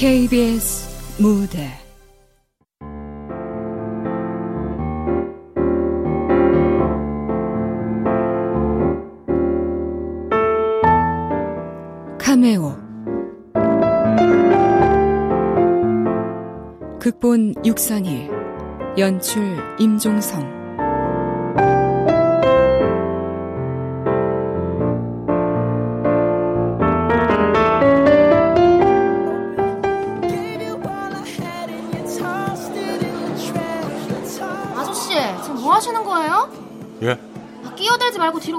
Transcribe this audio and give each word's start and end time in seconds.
KBS 0.00 1.20
무대. 1.20 1.68
카메오. 12.16 12.74
극본 16.98 17.56
육선희 17.66 18.30
연출 18.96 19.58
임종성 19.78 20.59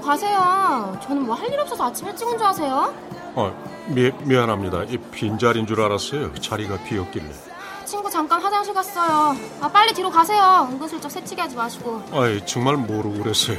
가세요. 0.02 0.98
저는 1.04 1.26
뭐 1.26 1.36
할 1.36 1.52
일 1.52 1.60
없어서 1.60 1.86
아침 1.86 2.08
일찍 2.08 2.28
온 2.28 2.38
줄 2.38 2.46
아세요? 2.48 2.94
어, 3.36 3.54
미, 3.88 4.12
미안합니다. 4.24 4.84
이 4.84 4.98
빈자리인 4.98 5.66
줄 5.68 5.82
알았어요. 5.82 6.34
자리가 6.36 6.78
비었길래. 6.84 7.26
친구 7.86 8.10
잠깐 8.10 8.42
화장실 8.42 8.74
갔어요. 8.74 9.36
아, 9.60 9.68
빨리 9.70 9.94
뒤로 9.94 10.10
가세요. 10.10 10.68
은근슬쩍 10.72 11.10
새치기 11.12 11.40
하지 11.42 11.56
마시고. 11.56 12.02
아이, 12.14 12.46
정말 12.46 12.78
모르고 12.78 13.24
그랬어요. 13.24 13.58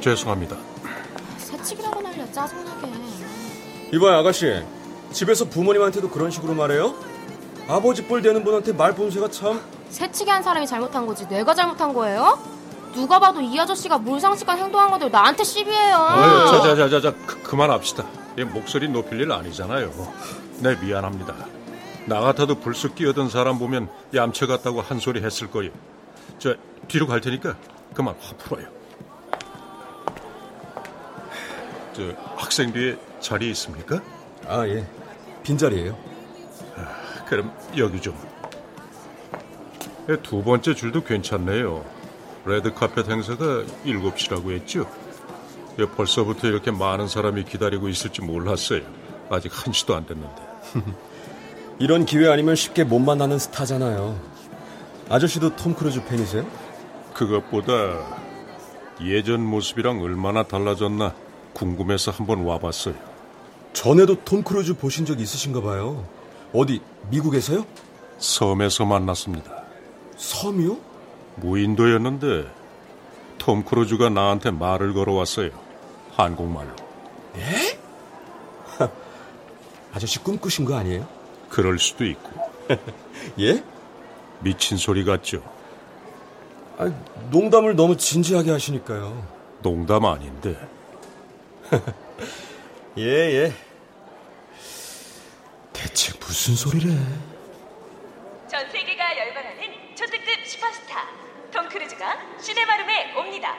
죄송합니다. 0.00 0.56
새치기라고 1.38 2.00
날려 2.00 2.30
짜증나게. 2.32 2.88
이봐요, 3.92 4.18
아가씨. 4.18 4.62
집에서 5.12 5.44
부모님한테도 5.44 6.08
그런 6.10 6.30
식으로 6.30 6.54
말해요? 6.54 6.94
아버지 7.68 8.04
뻘 8.06 8.22
되는 8.22 8.42
분한테 8.42 8.72
말 8.72 8.94
본새가 8.94 9.30
참... 9.30 9.60
새치기 9.90 10.30
한 10.30 10.42
사람이 10.42 10.66
잘못한 10.66 11.06
거지 11.06 11.28
내가 11.28 11.54
잘못한 11.54 11.92
거예요? 11.92 12.38
누가 12.94 13.18
봐도 13.18 13.40
이 13.40 13.58
아저씨가 13.58 13.98
몰상식한 13.98 14.58
행동한 14.58 14.90
건데 14.90 15.08
나한테 15.08 15.44
시비해요. 15.44 15.96
자자자자자 16.50 17.14
그, 17.26 17.42
그만합시다. 17.42 18.04
얘 18.38 18.44
목소리 18.44 18.88
높일 18.88 19.20
일 19.20 19.32
아니잖아요. 19.32 19.90
네 20.58 20.76
미안합니다. 20.76 21.34
나 22.06 22.20
같아도 22.20 22.56
불쑥 22.56 22.94
끼어든 22.94 23.28
사람 23.28 23.58
보면 23.58 23.88
얌체 24.14 24.46
같다고 24.46 24.80
한 24.80 24.98
소리 24.98 25.22
했을 25.22 25.50
거예요. 25.50 25.70
저 26.38 26.54
뒤로 26.88 27.06
갈 27.06 27.20
테니까 27.20 27.56
그만 27.94 28.14
화 28.20 28.34
풀어요. 28.36 28.66
저 31.94 32.02
학생 32.36 32.72
뒤에 32.72 32.96
자리 33.20 33.50
있습니까? 33.50 34.00
아 34.48 34.66
예, 34.66 34.86
빈 35.42 35.56
자리예요. 35.58 35.96
아, 36.76 37.24
그럼 37.26 37.52
여기 37.76 38.00
좀. 38.00 38.16
두 40.22 40.42
번째 40.42 40.74
줄도 40.74 41.04
괜찮네요. 41.04 41.84
레드카펫 42.44 43.08
행사가 43.08 43.64
7시라고 43.84 44.52
했죠? 44.52 44.86
벌써부터 45.96 46.48
이렇게 46.48 46.70
많은 46.70 47.08
사람이 47.08 47.44
기다리고 47.44 47.88
있을지 47.88 48.20
몰랐어요. 48.20 48.82
아직 49.30 49.50
한시도 49.54 49.94
안 49.94 50.06
됐는데. 50.06 50.42
이런 51.78 52.04
기회 52.04 52.28
아니면 52.28 52.54
쉽게 52.54 52.84
못 52.84 52.98
만나는 52.98 53.38
스타잖아요. 53.38 54.18
아저씨도 55.08 55.56
톰 55.56 55.74
크루즈 55.74 56.04
팬이세요? 56.04 56.46
그것보다 57.14 57.72
예전 59.02 59.44
모습이랑 59.44 60.00
얼마나 60.00 60.42
달라졌나 60.42 61.14
궁금해서 61.54 62.10
한번 62.10 62.44
와봤어요. 62.44 62.94
전에도 63.72 64.22
톰 64.24 64.42
크루즈 64.42 64.76
보신 64.76 65.06
적 65.06 65.20
있으신가 65.20 65.60
봐요. 65.62 66.06
어디 66.52 66.80
미국에서요? 67.10 67.64
섬에서 68.18 68.84
만났습니다. 68.84 69.64
섬이요? 70.16 70.91
무인도였는데 71.36 72.50
톰 73.38 73.64
크루즈가 73.64 74.08
나한테 74.08 74.50
말을 74.50 74.92
걸어왔어요. 74.94 75.50
한국말로. 76.12 76.70
예? 77.36 77.78
아저씨 79.92 80.18
꿈꾸신 80.20 80.64
거 80.64 80.76
아니에요? 80.76 81.06
그럴 81.48 81.78
수도 81.78 82.04
있고. 82.04 82.30
예? 83.40 83.62
미친 84.40 84.76
소리 84.76 85.04
같죠? 85.04 85.42
아, 86.78 86.90
농담을 87.30 87.76
너무 87.76 87.96
진지하게 87.96 88.50
하시니까요. 88.50 89.26
농담 89.62 90.04
아닌데. 90.04 90.56
예, 92.98 93.02
예. 93.04 93.52
대체 95.72 96.12
무슨 96.18 96.54
소리래? 96.54 96.94
전 98.48 98.70
세계가 98.70 99.18
열광하는 99.18 99.71
초특급 100.02 100.44
슈퍼스타 100.44 101.06
톰 101.52 101.68
크루즈가 101.68 102.18
시네마룸에 102.40 103.14
옵니다. 103.14 103.56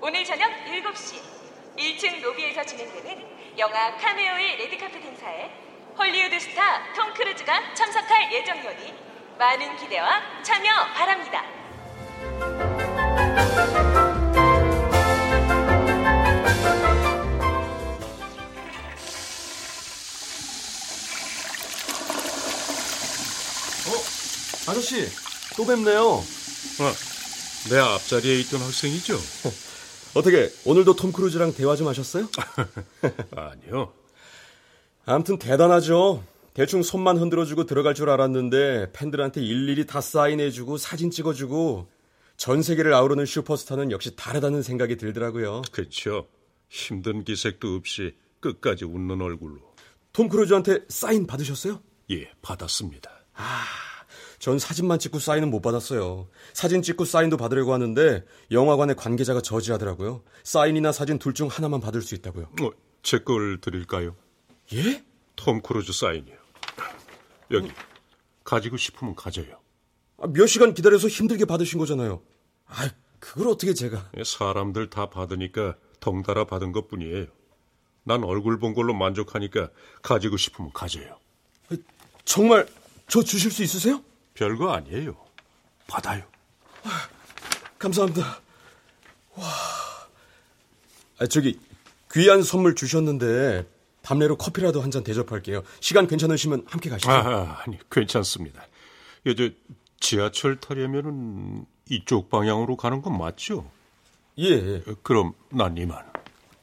오늘 0.00 0.24
저녁 0.24 0.50
7시 0.64 1.20
1층 1.78 2.20
로비에서 2.20 2.64
진행되는 2.64 3.56
영화 3.56 3.96
카메오의 3.96 4.56
레드카펫 4.56 5.00
행사에 5.00 5.48
헐리우드 5.96 6.40
스타 6.40 6.92
톰 6.92 7.14
크루즈가 7.14 7.72
참석할 7.74 8.32
예정이오니 8.32 8.94
많은 9.38 9.76
기대와 9.76 10.42
참여 10.42 10.86
바랍니다. 10.92 11.44
어? 23.86 24.70
아저씨, 24.72 25.29
또 25.56 25.66
뵙네요. 25.66 26.02
어, 26.06 26.92
내 27.70 27.78
앞자리에 27.78 28.40
있던 28.40 28.60
학생이죠? 28.60 29.18
어떻게 30.14 30.50
오늘도 30.64 30.96
톰 30.96 31.12
크루즈랑 31.12 31.54
대화 31.54 31.76
좀 31.76 31.86
하셨어요? 31.88 32.28
아니요. 33.36 33.92
아무튼 35.06 35.38
대단하죠. 35.38 36.24
대충 36.54 36.82
손만 36.82 37.16
흔들어주고 37.16 37.64
들어갈 37.66 37.94
줄 37.94 38.10
알았는데 38.10 38.92
팬들한테 38.92 39.40
일일이 39.40 39.86
다 39.86 40.00
사인해주고 40.00 40.78
사진 40.78 41.10
찍어주고 41.10 41.88
전 42.36 42.62
세계를 42.62 42.92
아우르는 42.94 43.26
슈퍼스타는 43.26 43.92
역시 43.92 44.16
다르다는 44.16 44.62
생각이 44.62 44.96
들더라고요. 44.96 45.62
그렇죠. 45.70 46.26
힘든 46.68 47.24
기색도 47.24 47.76
없이 47.76 48.14
끝까지 48.40 48.84
웃는 48.84 49.20
얼굴로. 49.20 49.58
톰 50.12 50.28
크루즈한테 50.28 50.80
사인 50.88 51.26
받으셨어요? 51.26 51.80
예, 52.10 52.30
받았습니다. 52.42 53.10
아, 53.34 53.64
전 54.40 54.58
사진만 54.58 54.98
찍고 54.98 55.18
사인은 55.18 55.50
못 55.50 55.60
받았어요. 55.60 56.26
사진 56.54 56.80
찍고 56.82 57.04
사인도 57.04 57.36
받으려고 57.36 57.74
하는데 57.74 58.24
영화관의 58.50 58.96
관계자가 58.96 59.42
저지하더라고요. 59.42 60.22
사인이나 60.42 60.92
사진 60.92 61.18
둘 61.18 61.34
중 61.34 61.46
하나만 61.48 61.80
받을 61.80 62.00
수 62.02 62.14
있다고요. 62.14 62.44
어, 62.62 62.70
제 63.02 63.18
걸 63.18 63.60
드릴까요? 63.60 64.16
예? 64.72 65.04
톰 65.36 65.60
크루즈 65.60 65.92
사인이요. 65.92 66.36
여기 67.50 67.68
어? 67.68 67.72
가지고 68.42 68.78
싶으면 68.78 69.14
가져요. 69.14 69.60
아, 70.18 70.26
몇 70.26 70.46
시간 70.46 70.72
기다려서 70.74 71.08
힘들게 71.08 71.44
받으신 71.44 71.78
거잖아요. 71.78 72.22
아, 72.66 72.88
그걸 73.18 73.48
어떻게 73.48 73.74
제가? 73.74 74.10
예, 74.16 74.24
사람들 74.24 74.88
다 74.88 75.10
받으니까 75.10 75.76
덩달아 76.00 76.44
받은 76.46 76.72
것뿐이에요. 76.72 77.26
난 78.04 78.24
얼굴 78.24 78.58
본 78.58 78.72
걸로 78.74 78.94
만족하니까 78.94 79.68
가지고 80.02 80.38
싶으면 80.38 80.72
가져요. 80.72 81.18
정말 82.24 82.66
저 83.06 83.22
주실 83.22 83.50
수 83.50 83.62
있으세요? 83.62 84.02
별거 84.34 84.72
아니에요. 84.72 85.16
받아요. 85.86 86.22
아, 86.84 87.08
감사합니다. 87.78 88.40
와. 89.36 89.46
아, 91.18 91.26
저기 91.26 91.58
귀한 92.12 92.42
선물 92.42 92.74
주셨는데 92.74 93.66
밤내로 94.02 94.36
커피라도 94.36 94.80
한 94.80 94.90
잔 94.90 95.04
대접할게요. 95.04 95.62
시간 95.80 96.06
괜찮으시면 96.06 96.64
함께 96.66 96.88
가시죠. 96.88 97.10
아, 97.10 97.62
아니 97.64 97.78
괜찮습니다. 97.90 98.66
이제 99.26 99.54
지하철 100.00 100.58
타려면은 100.58 101.66
이쪽 101.90 102.30
방향으로 102.30 102.76
가는 102.76 103.02
건 103.02 103.18
맞죠? 103.18 103.70
예. 104.38 104.80
그럼 105.02 105.34
난 105.50 105.76
이만. 105.76 106.02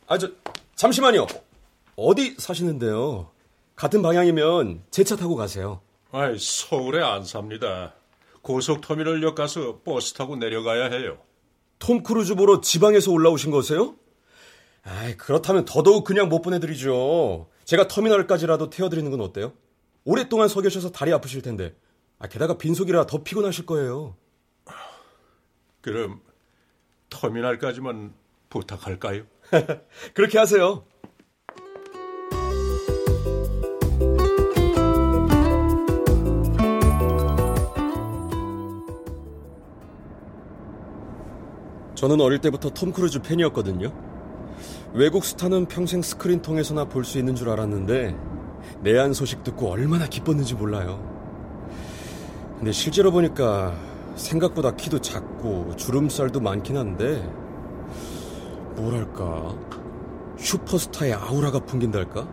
아, 0.08 0.18
저 0.18 0.32
잠시만요. 0.76 1.28
어디 1.96 2.36
사시는데요? 2.40 3.30
같은 3.76 4.02
방향이면 4.02 4.84
제 4.90 5.04
차 5.04 5.16
타고 5.16 5.36
가세요. 5.36 5.82
아이, 6.12 6.38
서울에 6.40 7.04
안 7.04 7.24
삽니다. 7.24 7.94
고속터미널역 8.42 9.36
가서 9.36 9.82
버스 9.84 10.14
타고 10.14 10.38
내려가야 10.38 10.86
해요. 10.86 11.18
톰 11.80 12.02
크루즈 12.02 12.36
보러 12.36 12.62
지방에서 12.62 13.12
올라오신 13.12 13.52
거세요? 13.52 13.96
아이, 14.84 15.18
그렇다면 15.18 15.66
더더욱 15.66 16.06
그냥 16.06 16.30
못 16.30 16.42
보내드리죠. 16.42 17.50
제가 17.66 17.90
터미널까지라도 17.90 18.70
태워드리는 18.70 19.12
건 19.12 19.20
어때요? 19.22 19.54
오랫동안 20.06 20.48
서 20.48 20.62
계셔서 20.62 20.92
다리 20.92 21.12
아프실 21.12 21.42
텐데. 21.42 21.76
아, 22.20 22.28
게다가 22.28 22.58
빈속이라 22.58 23.06
더 23.06 23.24
피곤하실 23.24 23.66
거예요. 23.66 24.16
그럼 25.82 26.22
터미널까지만 27.10 28.14
부탁할까요? 28.50 29.24
그렇게 30.14 30.38
하세요. 30.38 30.86
저는 41.98 42.22
어릴 42.22 42.38
때부터 42.38 42.70
톰 42.70 42.92
크루즈 42.92 43.24
팬이었거든요. 43.24 43.92
외국 44.94 45.26
스타는 45.26 45.66
평생 45.66 46.04
스크린 46.04 46.44
통해서나 46.44 46.86
볼 46.86 47.04
수 47.04 47.18
있는 47.18 47.34
줄 47.34 47.50
알았는데 47.50 48.16
내한 48.82 49.14
소식 49.14 49.44
듣고 49.44 49.72
얼마나 49.72 50.06
기뻤는지 50.06 50.54
몰라요. 50.54 51.00
근데 52.58 52.72
실제로 52.72 53.12
보니까 53.12 53.76
생각보다 54.16 54.76
키도 54.76 55.00
작고 55.02 55.76
주름살도 55.76 56.40
많긴 56.40 56.78
한데 56.78 57.28
뭐랄까 58.76 59.56
슈퍼스타의 60.38 61.16
아우라가 61.16 61.62
풍긴달까 61.62 62.28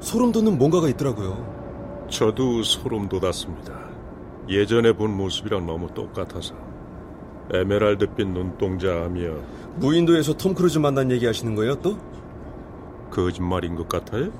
소름 0.00 0.32
돋는 0.32 0.58
뭔가가 0.58 0.88
있더라고요. 0.88 2.08
저도 2.10 2.64
소름 2.64 3.08
돋았습니다. 3.08 3.88
예전에 4.48 4.92
본 4.94 5.16
모습이랑 5.16 5.64
너무 5.64 5.86
똑같아서 5.94 6.69
에메랄드빛 7.52 8.28
눈동자하며 8.28 9.20
무인도에서 9.76 10.34
톰 10.34 10.54
크루즈 10.54 10.78
만난 10.78 11.10
얘기 11.10 11.26
하시는 11.26 11.54
거예요 11.54 11.76
또? 11.76 11.98
거짓말인 13.10 13.74
것 13.74 13.88
같아요? 13.88 14.30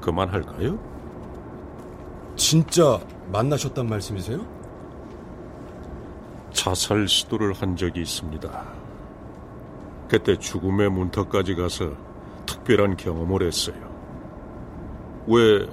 그만할까요? 0.00 0.78
진짜 2.36 3.00
만나셨단 3.32 3.88
말씀이세요? 3.88 4.46
자살 6.52 7.08
시도를 7.08 7.52
한 7.52 7.76
적이 7.76 8.02
있습니다. 8.02 8.64
그때 10.08 10.36
죽음의 10.38 10.90
문턱까지 10.90 11.54
가서 11.56 11.92
특별한 12.46 12.96
경험을 12.96 13.42
했어요. 13.42 13.76
왜 15.26 15.66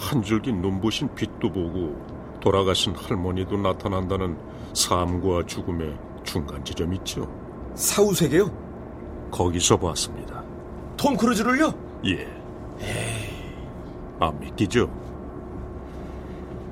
한 0.00 0.22
줄기 0.22 0.50
눈부신 0.50 1.14
빛도 1.14 1.52
보고 1.52 1.94
돌아가신 2.40 2.94
할머니도 2.96 3.58
나타난다는 3.58 4.38
삶과 4.74 5.46
죽음의 5.46 5.96
중간 6.24 6.64
지점 6.64 6.92
있죠? 6.94 7.28
사후세계요? 7.74 8.50
거기서 9.30 9.76
봤습니다. 9.78 10.42
톰 10.96 11.16
크루즈를요? 11.16 11.72
예. 12.06 12.26
안 14.18 14.38
믿기죠? 14.40 14.90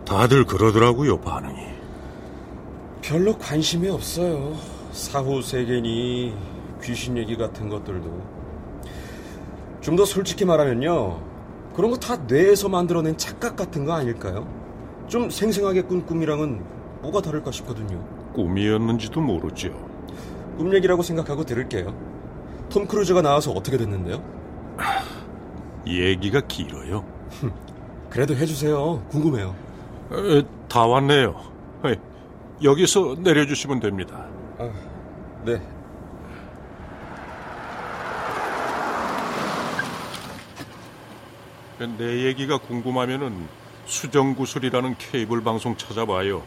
다들 0.05 0.45
그러더라고요, 0.45 1.21
반응이. 1.21 1.67
별로 3.03 3.37
관심이 3.39 3.89
없어요. 3.89 4.55
사후세계니 4.93 6.35
귀신 6.83 7.17
얘기 7.17 7.37
같은 7.37 7.69
것들도. 7.69 8.39
좀 9.81 9.97
더 9.97 10.05
솔직히 10.05 10.45
말하면요. 10.45 11.21
그런 11.75 11.91
거 11.91 11.97
다 11.99 12.17
뇌에서 12.17 12.69
만들어낸 12.69 13.17
착각 13.17 13.57
같은 13.57 13.85
거 13.85 13.93
아닐까요? 13.93 14.47
좀 15.07 15.31
생생하게 15.31 15.83
꾼 15.83 16.05
꿈이랑은 16.05 16.63
뭐가 17.01 17.21
다를까 17.21 17.51
싶거든요. 17.53 18.03
꿈이었는지도 18.35 19.21
모르죠. 19.21 19.69
꿈 20.57 20.75
얘기라고 20.75 21.03
생각하고 21.03 21.45
들을게요. 21.45 21.95
톰 22.71 22.87
크루즈가 22.87 23.23
나와서 23.23 23.53
어떻게 23.53 23.77
됐는데요? 23.77 24.23
얘기가 25.87 26.41
길어요. 26.43 27.05
그래도 28.11 28.35
해주세요. 28.35 29.05
궁금해요. 29.11 29.55
에, 30.13 30.43
다 30.69 30.87
왔네요. 30.87 31.41
에, 31.85 31.97
여기서 32.63 33.17
내려주시면 33.21 33.81
됩니다. 33.81 34.27
아, 34.59 34.71
네. 35.45 35.61
내 41.97 42.25
얘기가 42.25 42.59
궁금하면은 42.59 43.47
수정구슬이라는 43.87 44.97
케이블 44.99 45.43
방송 45.45 45.77
찾아봐요. 45.77 46.43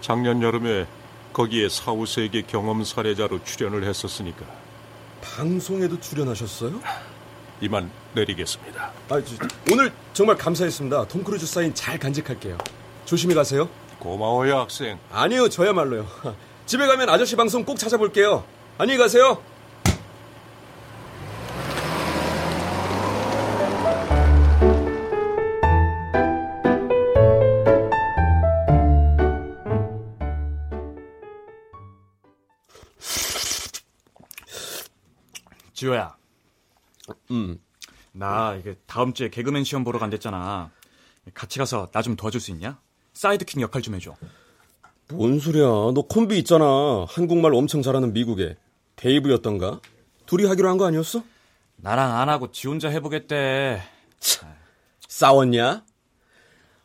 작년 0.00 0.42
여름에 0.42 0.86
거기에 1.32 1.68
사후세계 1.68 2.42
경험 2.42 2.84
사례자로 2.84 3.44
출연을 3.44 3.84
했었으니까 3.84 4.44
방송에도 5.20 5.98
출연하셨어요? 6.00 6.80
이만 7.60 7.90
내리겠습니다. 8.14 8.92
아, 9.08 9.22
저, 9.22 9.36
오늘 9.72 9.92
정말 10.12 10.36
감사했습니다. 10.36 11.08
톰 11.08 11.24
크루즈 11.24 11.46
사인 11.46 11.74
잘 11.74 11.98
간직할게요. 11.98 12.56
조심히 13.04 13.34
가세요. 13.34 13.68
고마워요, 13.98 14.58
학생. 14.58 14.98
아니요, 15.10 15.48
저야말로요. 15.48 16.06
집에 16.66 16.86
가면 16.86 17.08
아저씨 17.08 17.34
방송 17.34 17.64
꼭 17.64 17.78
찾아볼게요. 17.78 18.44
안녕히 18.78 18.98
가세요. 18.98 19.42
지호야. 35.82 36.16
음. 37.30 37.60
나 38.10 38.56
이게 38.56 38.74
다음 38.86 39.12
주에 39.12 39.28
개그맨 39.30 39.62
시험 39.62 39.84
보러 39.84 40.00
간댔잖아. 40.00 40.72
같이 41.34 41.60
가서 41.60 41.88
나 41.92 42.02
좀 42.02 42.16
도와줄 42.16 42.40
수 42.40 42.50
있냐? 42.50 42.80
sidekick 43.12 43.60
역할 43.60 43.80
좀 43.80 43.94
해줘. 43.94 44.16
뭔 45.10 45.38
소리야. 45.38 45.64
너 45.64 46.02
콤비 46.08 46.36
있잖아. 46.40 47.06
한국말 47.08 47.54
엄청 47.54 47.80
잘하는 47.82 48.12
미국 48.12 48.40
애. 48.40 48.56
데이브였던가? 48.96 49.80
둘이 50.26 50.46
하기로 50.46 50.68
한 50.68 50.78
거 50.78 50.86
아니었어? 50.86 51.22
나랑 51.76 52.18
안 52.18 52.28
하고 52.28 52.50
지 52.50 52.66
혼자 52.66 52.88
해보겠대. 52.88 53.80
싸웠냐? 55.06 55.84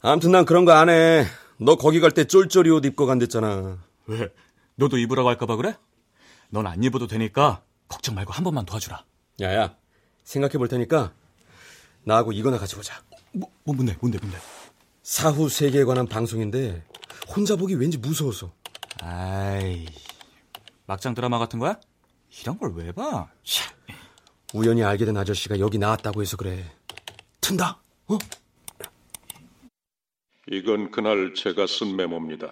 아무튼 0.02 0.32
난 0.34 0.46
그런 0.46 0.66
거 0.66 0.72
안 0.74 0.90
해. 0.90 1.26
너 1.58 1.78
거기 1.78 2.00
갈 2.00 2.12
때 2.12 2.26
쫄쫄이 2.26 2.70
옷 2.70 2.86
입고 2.86 3.08
간댔잖아. 3.08 3.80
왜? 4.06 4.30
너도 4.76 5.00
입으라고 5.00 5.30
할까봐 5.30 5.56
그래? 5.56 5.76
넌 6.52 6.68
안 6.68 6.84
입어도 6.84 7.08
되니까 7.08 7.64
걱정 7.94 8.16
말고 8.16 8.34
한 8.34 8.44
번만 8.44 8.66
도와주라. 8.66 9.06
야야, 9.42 9.78
생각해 10.24 10.54
볼 10.58 10.68
테니까 10.68 11.14
나하고 12.04 12.32
이거나 12.32 12.58
같이 12.58 12.76
보자. 12.76 13.02
뭐, 13.34 13.50
뭐 13.64 13.76
뭔데? 13.76 13.96
뭔데? 14.02 14.18
뭔데? 14.20 14.38
사후 15.04 15.48
세계에 15.48 15.84
관한 15.84 16.08
방송인데 16.08 16.84
혼자 17.36 17.56
보기 17.56 17.76
왠지 17.76 17.98
무서워서. 18.00 18.52
아이, 19.02 19.86
막장 20.88 21.14
드라마 21.14 21.38
같은 21.38 21.60
거야? 21.60 21.80
이런 22.42 22.58
걸 22.58 22.74
왜 22.76 22.92
봐? 22.92 23.30
차. 23.44 23.72
우연히 24.54 24.84
알게 24.84 25.06
된 25.06 25.16
아저씨가 25.18 25.60
여기 25.60 25.78
나왔다고 25.78 26.22
해서 26.22 26.36
그래. 26.38 26.72
튼다. 27.42 27.80
어? 28.08 28.18
이건 30.52 30.92
그날 30.92 31.34
제가 31.36 31.68
쓴 31.68 31.96
메모입니다. 31.96 32.50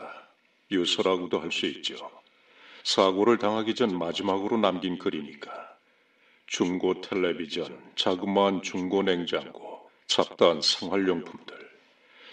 유서라고도 0.72 1.40
할 1.42 1.52
수 1.52 1.66
있죠. 1.68 1.96
사고를 2.84 3.38
당하기 3.38 3.76
전 3.76 3.98
마지막으로 3.98 4.58
남긴 4.58 4.98
글이니까. 4.98 5.72
중고 6.48 7.00
텔레비전, 7.02 7.80
자그마한 7.96 8.62
중고 8.62 9.04
냉장고, 9.04 9.90
잡다한 10.08 10.62
생활용품들, 10.62 11.70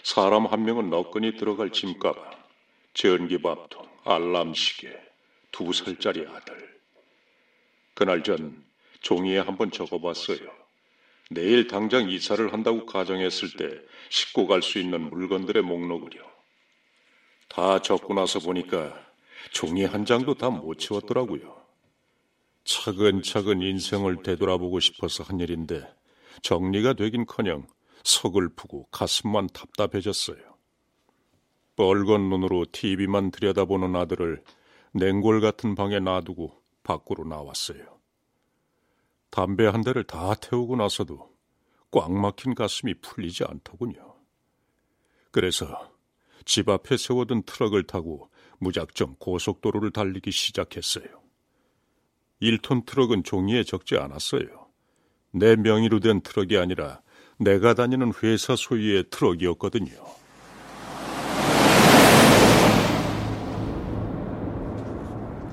사람 0.03 0.45
한 0.45 0.65
명은 0.65 0.89
너끈히 0.89 1.37
들어갈 1.37 1.71
짐가방, 1.71 2.31
전기밥통, 2.93 3.87
알람 4.03 4.53
시계, 4.53 4.99
두 5.51 5.71
살짜리 5.71 6.25
아들. 6.27 6.79
그날 7.93 8.23
전 8.23 8.63
종이에 9.01 9.39
한번 9.39 9.71
적어봤어요. 9.71 10.39
내일 11.31 11.67
당장 11.67 12.09
이사를 12.09 12.51
한다고 12.51 12.85
가정했을 12.85 13.51
때 13.55 13.79
싣고 14.09 14.47
갈 14.47 14.61
수 14.61 14.79
있는 14.79 15.09
물건들의 15.09 15.61
목록을요. 15.63 16.23
다 17.47 17.81
적고 17.81 18.13
나서 18.13 18.39
보니까 18.39 19.08
종이 19.51 19.85
한 19.85 20.05
장도 20.05 20.35
다 20.35 20.49
못 20.49 20.75
채웠더라고요. 20.75 21.59
차근차근 22.63 23.61
인생을 23.61 24.21
되돌아보고 24.23 24.79
싶어서 24.79 25.23
한 25.23 25.39
일인데 25.39 25.87
정리가 26.43 26.93
되긴커녕 26.93 27.67
서글프고 28.03 28.87
가슴만 28.91 29.47
답답해졌어요. 29.47 30.37
뻘건 31.75 32.29
눈으로 32.29 32.65
TV만 32.71 33.31
들여다보는 33.31 33.95
아들을 33.95 34.43
냉골 34.93 35.41
같은 35.41 35.75
방에 35.75 35.99
놔두고 35.99 36.61
밖으로 36.83 37.23
나왔어요. 37.25 37.99
담배 39.29 39.65
한 39.65 39.81
대를 39.81 40.03
다 40.03 40.33
태우고 40.35 40.75
나서도 40.75 41.29
꽉 41.91 42.11
막힌 42.11 42.55
가슴이 42.55 42.95
풀리지 42.95 43.45
않더군요. 43.45 44.15
그래서 45.31 45.91
집 46.45 46.69
앞에 46.69 46.97
세워둔 46.97 47.43
트럭을 47.43 47.83
타고 47.83 48.29
무작정 48.59 49.15
고속도로를 49.19 49.91
달리기 49.91 50.31
시작했어요. 50.31 51.05
1톤 52.41 52.85
트럭은 52.85 53.23
종이에 53.23 53.63
적지 53.63 53.97
않았어요. 53.97 54.67
내 55.31 55.55
명의로 55.55 55.99
된 55.99 56.21
트럭이 56.21 56.57
아니라 56.57 57.01
내가 57.37 57.73
다니는 57.73 58.13
회사 58.23 58.55
소유의 58.55 59.05
트럭이었거든요. 59.09 59.91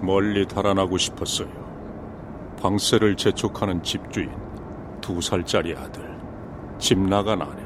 멀리 0.01 0.47
달아나고 0.47 0.99
싶었어요. 0.99 1.67
방세를 2.61 3.17
재촉하는 3.17 3.83
집주인, 3.83 4.31
두 5.01 5.21
살짜리 5.21 5.75
아들, 5.75 6.17
집 6.79 6.99
나간 6.99 7.43
아내. 7.43 7.63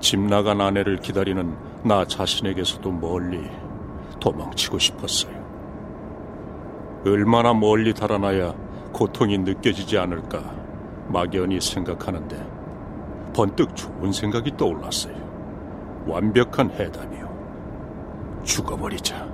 집 0.00 0.20
나간 0.20 0.60
아내를 0.60 0.98
기다리는 0.98 1.56
나 1.84 2.04
자신에게서도 2.04 2.90
멀리 2.90 3.38
도망치고 4.22 4.78
싶었어요. 4.78 5.32
얼마나 7.04 7.52
멀리 7.52 7.92
달아나야 7.92 8.54
고통이 8.92 9.38
느껴지지 9.38 9.98
않을까 9.98 10.54
막연히 11.08 11.60
생각하는데 11.60 12.46
번뜩 13.34 13.74
좋은 13.74 14.12
생각이 14.12 14.56
떠올랐어요. 14.56 15.16
완벽한 16.06 16.70
해답이요. 16.70 18.42
죽어버리자. 18.44 19.28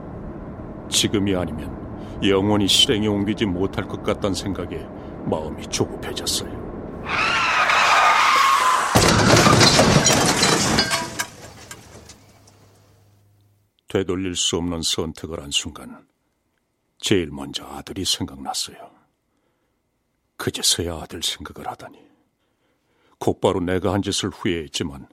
지금이 0.88 1.36
아니면 1.36 1.76
영원히 2.26 2.66
실행에 2.66 3.08
옮기지 3.08 3.44
못할 3.44 3.86
것 3.86 4.02
같다는 4.02 4.34
생각에 4.34 4.86
마음이 5.26 5.66
조급해졌어요. 5.66 6.50
되돌릴 13.88 14.36
수 14.36 14.56
없는 14.58 14.82
선택을 14.82 15.42
한 15.42 15.50
순간 15.50 16.06
제일 16.98 17.30
먼저 17.30 17.64
아들이 17.64 18.04
생각났어요. 18.04 18.90
그제서야 20.36 20.96
아들 20.96 21.22
생각을 21.22 21.68
하다니. 21.70 21.98
곧바로 23.18 23.60
내가 23.60 23.94
한 23.94 24.02
짓을 24.02 24.28
후회했지만 24.28 25.08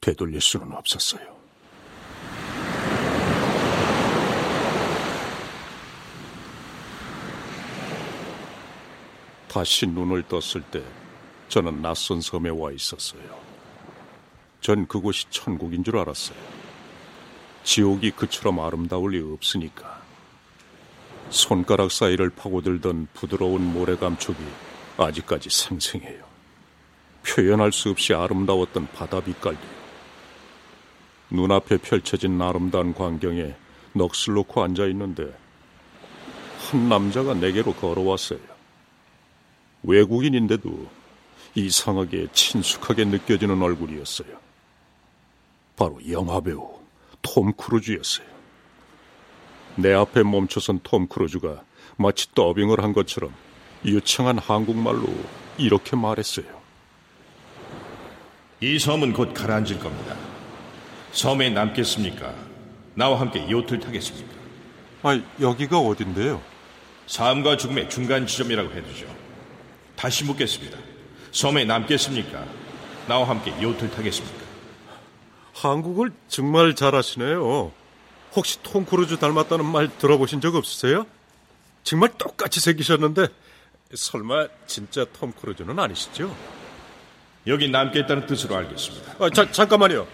되돌릴 0.00 0.40
수는 0.40 0.72
없었어요. 0.72 1.38
다시 9.48 9.86
눈을 9.86 10.22
떴을 10.28 10.62
때 10.70 10.82
저는 11.48 11.82
낯선 11.82 12.20
섬에 12.20 12.50
와 12.50 12.70
있었어요. 12.70 13.40
전 14.60 14.86
그곳이 14.86 15.26
천국인 15.30 15.82
줄 15.82 15.98
알았어요. 15.98 16.69
지옥이 17.64 18.12
그처럼 18.12 18.60
아름다울 18.60 19.12
리 19.12 19.20
없으니까. 19.20 20.00
손가락 21.30 21.92
사이를 21.92 22.30
파고들던 22.30 23.08
부드러운 23.14 23.72
모래 23.72 23.96
감촉이 23.96 24.38
아직까지 24.96 25.48
생생해요. 25.50 26.24
표현할 27.22 27.72
수 27.72 27.90
없이 27.90 28.14
아름다웠던 28.14 28.88
바다 28.92 29.20
빛깔도 29.20 29.60
눈앞에 31.30 31.76
펼쳐진 31.78 32.40
아름다운 32.40 32.92
광경에 32.92 33.54
넋을 33.92 34.34
놓고 34.34 34.62
앉아 34.62 34.86
있는데 34.86 35.32
한 36.58 36.88
남자가 36.88 37.34
내게로 37.34 37.74
걸어왔어요. 37.74 38.40
외국인인데도 39.82 40.88
이상하게 41.54 42.28
친숙하게 42.32 43.04
느껴지는 43.06 43.62
얼굴이었어요. 43.62 44.38
바로 45.76 45.98
영화배우 46.08 46.79
톰 47.22 47.52
크루즈였어요. 47.52 48.26
내 49.76 49.92
앞에 49.92 50.22
멈춰선 50.22 50.80
톰 50.82 51.06
크루즈가 51.06 51.62
마치 51.96 52.32
더빙을 52.34 52.82
한 52.82 52.92
것처럼 52.92 53.32
유창한 53.84 54.38
한국말로 54.38 55.06
이렇게 55.58 55.96
말했어요. 55.96 56.46
이 58.60 58.78
섬은 58.78 59.12
곧 59.12 59.32
가라앉을 59.32 59.78
겁니다. 59.78 60.16
섬에 61.12 61.50
남겠습니까? 61.50 62.34
나와 62.94 63.18
함께 63.18 63.48
요트를 63.50 63.80
타겠습니까? 63.80 64.34
아, 65.02 65.20
여기가 65.40 65.78
어딘데요? 65.78 66.42
삶과 67.06 67.56
죽음의 67.56 67.88
중간 67.88 68.26
지점이라고 68.26 68.70
해두죠. 68.72 69.06
다시 69.96 70.24
묻겠습니다. 70.24 70.78
섬에 71.32 71.64
남겠습니까? 71.64 72.44
나와 73.08 73.28
함께 73.28 73.50
요트를 73.62 73.90
타겠습니까? 73.90 74.39
한국을 75.68 76.12
정말 76.28 76.74
잘하시네요. 76.74 77.72
혹시 78.34 78.62
톰 78.62 78.84
크루즈 78.84 79.18
닮았다는 79.18 79.64
말 79.64 79.88
들어보신 79.98 80.40
적 80.40 80.54
없으세요? 80.54 81.06
정말 81.82 82.10
똑같이 82.16 82.60
생기셨는데 82.60 83.26
설마 83.94 84.48
진짜 84.66 85.04
톰 85.18 85.32
크루즈는 85.32 85.78
아니시죠? 85.78 86.34
여기 87.46 87.68
남겠다는 87.68 88.26
뜻으로 88.26 88.56
알겠습니다. 88.56 89.14
아, 89.18 89.30
자, 89.30 89.50
잠깐만요. 89.50 90.06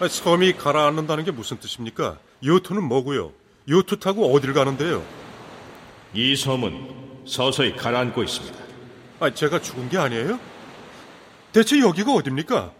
아, 0.00 0.08
섬이 0.08 0.54
가라앉는다는 0.54 1.24
게 1.24 1.30
무슨 1.30 1.58
뜻입니까? 1.58 2.18
요트는 2.44 2.82
뭐고요? 2.82 3.32
요트 3.68 3.98
타고 3.98 4.32
어딜 4.32 4.52
가는데요? 4.52 5.04
이 6.14 6.34
섬은 6.36 7.24
서서히 7.26 7.76
가라앉고 7.76 8.22
있습니다. 8.22 8.58
아, 9.20 9.30
제가 9.30 9.60
죽은 9.60 9.88
게 9.88 9.98
아니에요? 9.98 10.38
대체 11.52 11.78
여기가 11.80 12.12
어딥니까? 12.12 12.72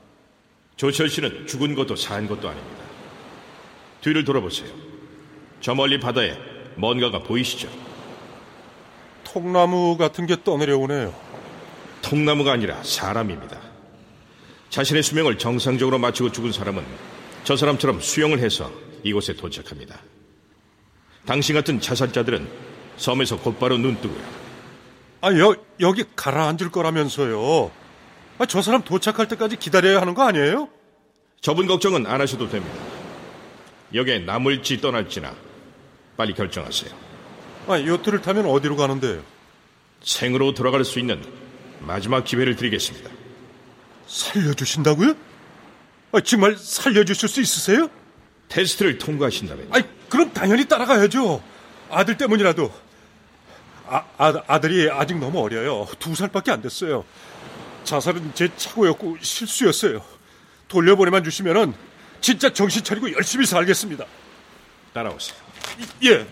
조철 0.76 1.08
씨는 1.08 1.46
죽은 1.46 1.74
것도 1.74 1.96
산 1.96 2.26
것도 2.28 2.48
아닙니다. 2.48 2.84
뒤를 4.02 4.24
돌아보세요. 4.24 4.68
저 5.60 5.74
멀리 5.74 5.98
바다에 5.98 6.36
뭔가가 6.76 7.22
보이시죠? 7.22 7.68
통나무 9.24 9.96
같은 9.96 10.26
게 10.26 10.36
떠내려오네요. 10.44 11.14
통나무가 12.02 12.52
아니라 12.52 12.82
사람입니다. 12.82 13.58
자신의 14.68 15.02
수명을 15.02 15.38
정상적으로 15.38 15.98
마치고 15.98 16.30
죽은 16.30 16.52
사람은 16.52 16.84
저 17.44 17.56
사람처럼 17.56 18.00
수영을 18.00 18.38
해서 18.38 18.70
이곳에 19.02 19.32
도착합니다. 19.34 19.98
당신 21.24 21.54
같은 21.54 21.80
자살자들은 21.80 22.46
섬에서 22.98 23.38
곧바로 23.40 23.78
눈 23.78 24.00
뜨고요. 24.00 24.22
아, 25.22 25.32
여, 25.38 25.56
여기 25.80 26.04
가라앉을 26.14 26.70
거라면서요. 26.70 27.70
아, 28.38 28.46
저 28.46 28.60
사람 28.60 28.82
도착할 28.82 29.28
때까지 29.28 29.56
기다려야 29.56 30.00
하는 30.00 30.14
거 30.14 30.22
아니에요? 30.26 30.68
저분 31.40 31.66
걱정은 31.66 32.06
안 32.06 32.20
하셔도 32.20 32.48
됩니다. 32.48 32.76
여기에 33.94 34.20
남을지 34.20 34.80
떠날지나 34.80 35.34
빨리 36.16 36.34
결정하세요. 36.34 36.90
아, 37.68 37.80
요트를 37.80 38.22
타면 38.22 38.46
어디로 38.46 38.76
가는데요? 38.76 39.22
생으로 40.02 40.54
돌아갈 40.54 40.84
수 40.84 40.98
있는 40.98 41.22
마지막 41.80 42.24
기회를 42.24 42.56
드리겠습니다. 42.56 43.10
살려주신다고요? 44.06 45.14
아, 46.12 46.20
정말 46.20 46.56
살려주실 46.56 47.28
수 47.28 47.40
있으세요? 47.40 47.88
테스트를 48.48 48.98
통과하신다면 48.98 49.68
아, 49.72 49.82
그럼 50.08 50.32
당연히 50.32 50.66
따라가야죠. 50.66 51.42
아들 51.90 52.16
때문이라도. 52.16 52.72
아, 53.88 54.04
아, 54.18 54.42
아들이 54.46 54.90
아직 54.90 55.18
너무 55.18 55.40
어려요. 55.42 55.86
두 55.98 56.14
살밖에 56.14 56.50
안 56.50 56.60
됐어요. 56.62 57.04
자살은 57.86 58.34
제 58.34 58.54
착오였고 58.54 59.16
실수였어요. 59.22 60.02
돌려보내만 60.68 61.24
주시면은 61.24 61.72
진짜 62.20 62.52
정신 62.52 62.84
차리고 62.84 63.10
열심히 63.12 63.46
살겠습니다. 63.46 64.04
따라오세요. 64.92 65.38
예. 66.04 66.26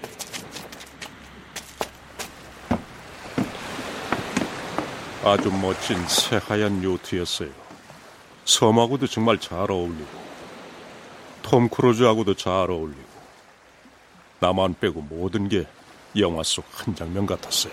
아주 5.24 5.50
멋진 5.50 6.06
새하얀 6.06 6.82
요트였어요. 6.82 7.48
섬하고도 8.44 9.06
정말 9.06 9.38
잘 9.38 9.70
어울리고 9.70 10.24
톰 11.42 11.68
크루즈하고도 11.68 12.34
잘 12.34 12.52
어울리고 12.70 13.14
나만 14.40 14.74
빼고 14.78 15.00
모든 15.02 15.48
게 15.48 15.66
영화 16.18 16.42
속 16.42 16.64
한 16.74 16.94
장면 16.94 17.24
같았어요. 17.24 17.72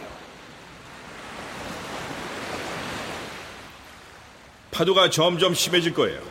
파도가 4.71 5.09
점점 5.09 5.53
심해질 5.53 5.93
거예요. 5.93 6.21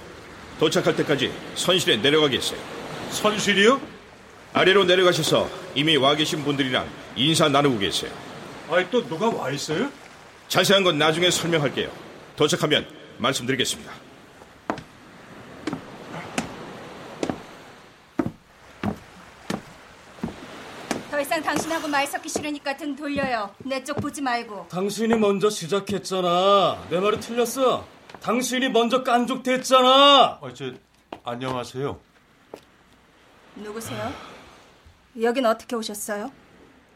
도착할 0.59 0.97
때까지 0.97 1.32
선실에 1.54 1.97
내려가겠어요. 1.99 2.59
선실이요? 3.11 3.80
아래로 4.52 4.85
내려가셔서 4.85 5.49
이미 5.75 5.97
와 5.97 6.14
계신 6.14 6.42
분들이랑 6.44 6.88
인사 7.16 7.49
나누고 7.49 7.78
계세요. 7.78 8.11
아니 8.70 8.87
또 8.90 9.06
누가 9.06 9.28
와 9.28 9.50
있어요? 9.50 9.90
자세한 10.49 10.82
건 10.85 10.99
나중에 10.99 11.30
설명할게요. 11.30 11.90
도착하면 12.37 12.87
말씀드리겠습니다. 13.18 13.92
더 21.11 21.20
이상 21.20 21.42
당신하고 21.42 21.88
말 21.88 22.06
섞기 22.06 22.28
싫으니까 22.28 22.76
등 22.76 22.94
돌려요. 22.94 23.50
내 23.59 23.82
쪽 23.82 24.00
보지 24.00 24.23
말고. 24.23 24.68
당신이 24.70 25.14
먼저 25.16 25.50
시작했잖아. 25.50 26.85
내 26.88 27.00
말이 27.00 27.18
틀렸어. 27.18 27.85
당신이 28.21 28.69
먼저 28.71 29.02
깐족됐잖아. 29.02 30.38
아, 30.43 30.55
저 30.55 30.73
안녕하세요. 31.25 31.99
누구세요? 33.57 34.12
여긴 35.21 35.47
어떻게 35.47 35.76
오셨어요? 35.76 36.31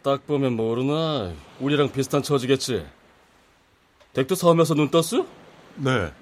딱 0.03 0.27
보면 0.27 0.55
모르나. 0.55 1.33
우리랑 1.61 1.93
비슷한 1.93 2.23
처지겠지. 2.23 2.87
댁도 4.13 4.35
섬에서 4.35 4.75
눈 4.75 4.91
떴어? 4.91 5.27
네. 5.77 6.13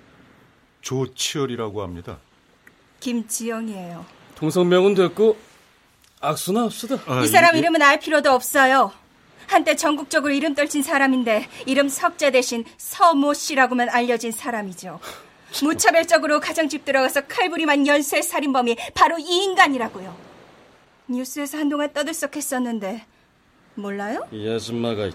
조치열이라고 0.82 1.82
합니다. 1.82 2.18
김지영이에요. 3.00 4.04
통성명은 4.36 4.94
됐고 4.94 5.36
악수나 6.20 6.62
합시다. 6.62 6.96
아, 7.06 7.22
이 7.22 7.26
사람 7.26 7.54
이- 7.56 7.58
이름은 7.58 7.82
알 7.82 7.98
필요도 7.98 8.30
없어요. 8.30 8.92
한때 9.46 9.76
전국적으로 9.76 10.32
이름 10.32 10.54
떨친 10.54 10.82
사람인데 10.82 11.48
이름 11.66 11.88
석자 11.88 12.30
대신 12.30 12.64
서모 12.78 13.34
씨라고만 13.34 13.88
알려진 13.90 14.32
사람이죠. 14.32 15.00
무차별적으로 15.62 16.40
가정집 16.40 16.84
들어가서 16.84 17.22
칼부림한 17.26 17.86
연쇄 17.86 18.22
살인범이 18.22 18.76
바로 18.94 19.18
이 19.18 19.44
인간이라고요. 19.44 20.16
뉴스에서 21.08 21.58
한동안 21.58 21.92
떠들썩했었는데 21.92 23.04
몰라요? 23.74 24.26
이 24.32 24.48
아줌마가 24.48 25.10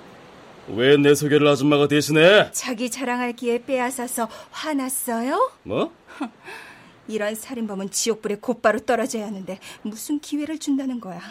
왜 0.70 0.98
내 0.98 1.16
소개를 1.16 1.48
아줌마가 1.48 1.88
대신해? 1.88 2.52
자기 2.52 2.92
자랑할 2.92 3.34
기회 3.34 3.64
빼앗아서 3.64 4.28
화났어요? 4.52 5.52
뭐? 5.64 5.94
이런 7.08 7.36
살인범은 7.36 7.90
지옥불에 7.90 8.36
곧바로 8.42 8.80
떨어져야 8.80 9.28
하는데 9.28 9.60
무슨 9.82 10.20
기회를 10.20 10.60
준다는 10.60 11.00
거야. 11.00 11.22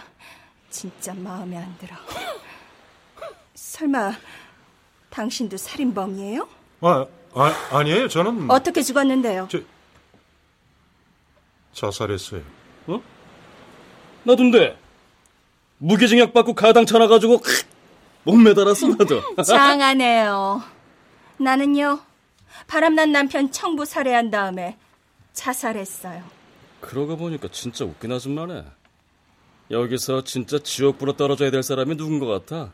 진짜 0.70 1.12
마음에 1.14 1.58
안 1.58 1.76
들어. 1.78 1.94
설마 3.76 4.16
당신도 5.10 5.58
살인범이에요? 5.58 6.48
아, 6.80 7.06
아 7.34 7.68
아니에요. 7.72 8.08
저는 8.08 8.50
어떻게 8.50 8.80
죽었는데요? 8.82 9.48
저 9.50 9.60
자살했어요. 11.74 12.40
어? 12.86 13.02
나도인데 14.24 14.78
무기징역 15.76 16.32
받고 16.32 16.54
가당 16.54 16.86
쳐놔가지고 16.86 17.42
못 18.24 18.36
매달았어 18.36 18.88
나도. 18.88 19.20
장하네요. 19.44 20.62
나는요 21.36 22.00
바람난 22.68 23.12
남편 23.12 23.52
청부 23.52 23.84
살해한 23.84 24.30
다음에 24.30 24.78
자살했어요. 25.34 26.24
그러고 26.80 27.18
보니까 27.18 27.48
진짜 27.52 27.84
웃긴 27.84 28.10
아줌마네. 28.10 28.64
여기서 29.70 30.24
진짜 30.24 30.58
지옥불로 30.58 31.18
떨어져야 31.18 31.50
될 31.50 31.62
사람이 31.62 31.98
누군 31.98 32.20
것 32.20 32.26
같아? 32.26 32.72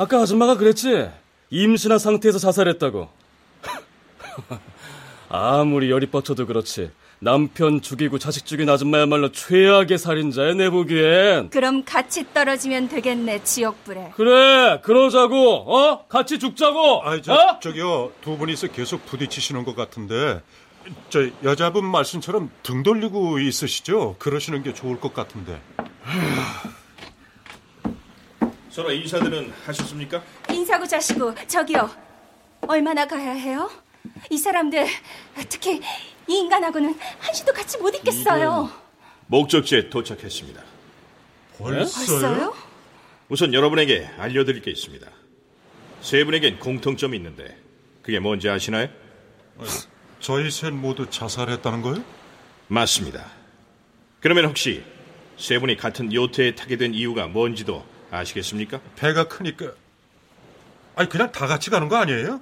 아까 0.00 0.22
아줌마가 0.22 0.56
그랬지? 0.56 1.10
임신한 1.50 1.98
상태에서 1.98 2.38
자살했다고. 2.38 3.10
아무리 5.28 5.90
열이 5.90 6.06
뻗쳐도 6.06 6.46
그렇지. 6.46 6.90
남편 7.18 7.82
죽이고 7.82 8.18
자식 8.18 8.46
죽인 8.46 8.70
아줌마야말로 8.70 9.30
최악의 9.30 9.98
살인자야, 9.98 10.54
내 10.54 10.70
보기엔. 10.70 11.50
그럼 11.50 11.84
같이 11.84 12.24
떨어지면 12.32 12.88
되겠네 12.88 13.44
지옥불에. 13.44 14.12
그래, 14.16 14.80
그러자고, 14.82 15.70
어? 15.70 16.06
같이 16.06 16.38
죽자고! 16.38 17.02
아, 17.06 17.20
저, 17.20 17.34
어? 17.34 17.60
저기요, 17.60 18.12
두 18.22 18.38
분이서 18.38 18.68
계속 18.68 19.04
부딪히시는 19.04 19.66
것 19.66 19.76
같은데, 19.76 20.40
저 21.10 21.28
여자분 21.44 21.84
말씀처럼 21.84 22.50
등 22.62 22.82
돌리고 22.82 23.38
있으시죠? 23.38 24.16
그러시는 24.18 24.62
게 24.62 24.72
좋을 24.72 24.98
것 24.98 25.12
같은데. 25.12 25.60
서로 28.70 28.92
인사들은 28.92 29.52
하셨습니까? 29.66 30.22
인사고 30.50 30.86
자시고 30.86 31.34
저기요 31.46 31.90
얼마나 32.62 33.06
가야 33.06 33.32
해요? 33.32 33.70
이 34.30 34.38
사람들 34.38 34.86
특히 35.48 35.80
이 36.28 36.32
인간하고는 36.34 36.96
한시도 37.18 37.52
같이 37.52 37.78
못 37.78 37.94
있겠어요. 37.96 38.70
목적지에 39.26 39.90
도착했습니다. 39.90 40.62
벌써요? 41.58 42.54
우선 43.28 43.52
여러분에게 43.52 44.08
알려드릴 44.18 44.62
게 44.62 44.70
있습니다. 44.70 45.06
세 46.00 46.24
분에겐 46.24 46.58
공통점이 46.58 47.16
있는데 47.16 47.56
그게 48.02 48.18
뭔지 48.18 48.48
아시나요? 48.48 48.88
저희 50.20 50.50
셋 50.50 50.72
모두 50.72 51.08
자살했다는 51.10 51.82
거예요? 51.82 52.04
맞습니다. 52.68 53.30
그러면 54.20 54.46
혹시 54.46 54.82
세 55.36 55.58
분이 55.58 55.76
같은 55.76 56.12
요트에 56.12 56.54
타게 56.54 56.76
된 56.76 56.94
이유가 56.94 57.26
뭔지도 57.26 57.84
아시겠습니까? 58.10 58.80
배가 58.96 59.28
크니까. 59.28 59.72
아니, 60.96 61.08
그냥 61.08 61.32
다 61.32 61.46
같이 61.46 61.70
가는 61.70 61.88
거 61.88 61.96
아니에요? 61.96 62.40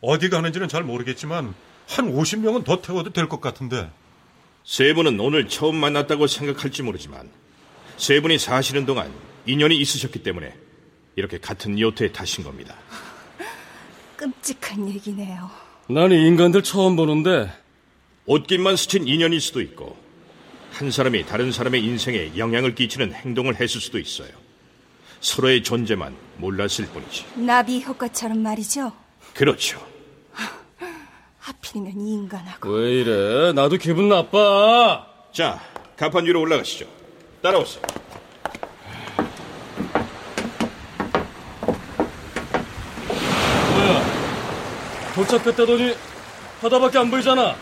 어디 0.00 0.28
가는지는 0.30 0.68
잘 0.68 0.82
모르겠지만, 0.84 1.54
한 1.88 2.14
50명은 2.14 2.64
더 2.64 2.80
태워도 2.80 3.12
될 3.12 3.28
것 3.28 3.40
같은데. 3.40 3.90
세 4.64 4.92
분은 4.92 5.18
오늘 5.18 5.48
처음 5.48 5.76
만났다고 5.76 6.26
생각할지 6.26 6.82
모르지만 6.82 7.30
세 7.96 8.20
분이 8.20 8.36
사시는 8.38 8.84
동안 8.84 9.10
인연이 9.46 9.78
있으셨기 9.78 10.22
때문에 10.22 10.52
이렇게 11.16 11.38
같은 11.38 11.78
요트에 11.80 12.12
타신 12.12 12.44
겁니다. 12.44 12.74
끔찍한 14.16 14.86
얘기네요. 14.90 15.50
난이 15.88 16.14
인간들 16.26 16.62
처음 16.62 16.96
보는데, 16.96 17.50
옷깃만 18.26 18.76
스친 18.76 19.08
인연일 19.08 19.40
수도 19.40 19.62
있고 19.62 19.96
한 20.72 20.90
사람이 20.90 21.24
다른 21.24 21.50
사람의 21.50 21.82
인생에 21.82 22.32
영향을 22.36 22.74
끼치는 22.74 23.14
행동을 23.14 23.58
했을 23.58 23.80
수도 23.80 23.98
있어요. 23.98 24.28
서로의 25.20 25.62
존재만 25.62 26.14
몰랐을 26.36 26.86
뿐이지. 26.92 27.24
나비 27.36 27.82
효과처럼 27.82 28.38
말이죠. 28.42 28.92
그렇죠. 29.34 29.84
하필이면 31.40 32.00
이 32.00 32.12
인간하고. 32.14 32.68
왜 32.70 33.00
이래? 33.00 33.52
나도 33.52 33.76
기분 33.78 34.08
나빠. 34.08 35.06
자, 35.32 35.60
가판 35.96 36.26
위로 36.26 36.40
올라가시죠. 36.40 36.86
따라오세요. 37.42 37.82
뭐야? 43.72 44.02
도착했다더니 45.14 45.94
바다밖에 46.60 46.98
안 46.98 47.10
보이잖아. 47.10 47.54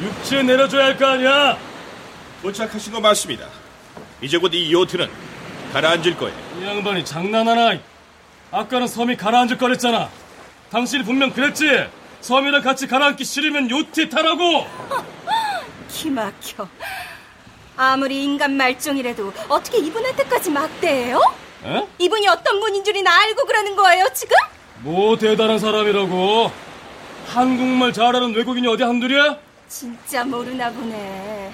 육지에 0.00 0.42
내려줘야 0.42 0.86
할 0.86 0.96
거 0.98 1.06
아니야? 1.06 1.58
도착하신 2.42 2.92
거 2.92 3.00
맞습니다. 3.00 3.46
이제 4.22 4.38
곧 4.38 4.54
이 4.54 4.72
요트는 4.72 5.08
가라앉을 5.72 6.16
거예요. 6.16 6.36
이 6.60 6.64
양반이 6.66 7.04
장난하나? 7.04 7.78
아까는 8.50 8.86
섬이 8.86 9.16
가라앉을 9.16 9.58
거랬잖아. 9.58 10.08
당신이 10.70 11.04
분명 11.04 11.30
그랬지? 11.32 11.86
섬이랑 12.20 12.62
같이 12.62 12.86
가라앉기 12.86 13.24
싫으면 13.24 13.70
요트에 13.70 14.08
타라고! 14.08 14.66
기막혀. 15.88 16.68
아무리 17.76 18.24
인간 18.24 18.56
말종이라도 18.56 19.32
어떻게 19.48 19.78
이분한테까지 19.78 20.50
막대해요? 20.50 21.20
에? 21.64 21.86
이분이 21.98 22.28
어떤 22.28 22.60
분인 22.60 22.84
줄이나 22.84 23.10
알고 23.22 23.44
그러는 23.46 23.74
거예요, 23.76 24.06
지금? 24.14 24.36
뭐 24.80 25.16
대단한 25.16 25.58
사람이라고. 25.58 26.50
한국말 27.28 27.92
잘하는 27.92 28.34
외국인이 28.34 28.66
어디 28.66 28.82
한둘이야? 28.82 29.36
진짜 29.68 30.24
모르나 30.24 30.70
보네. 30.70 31.52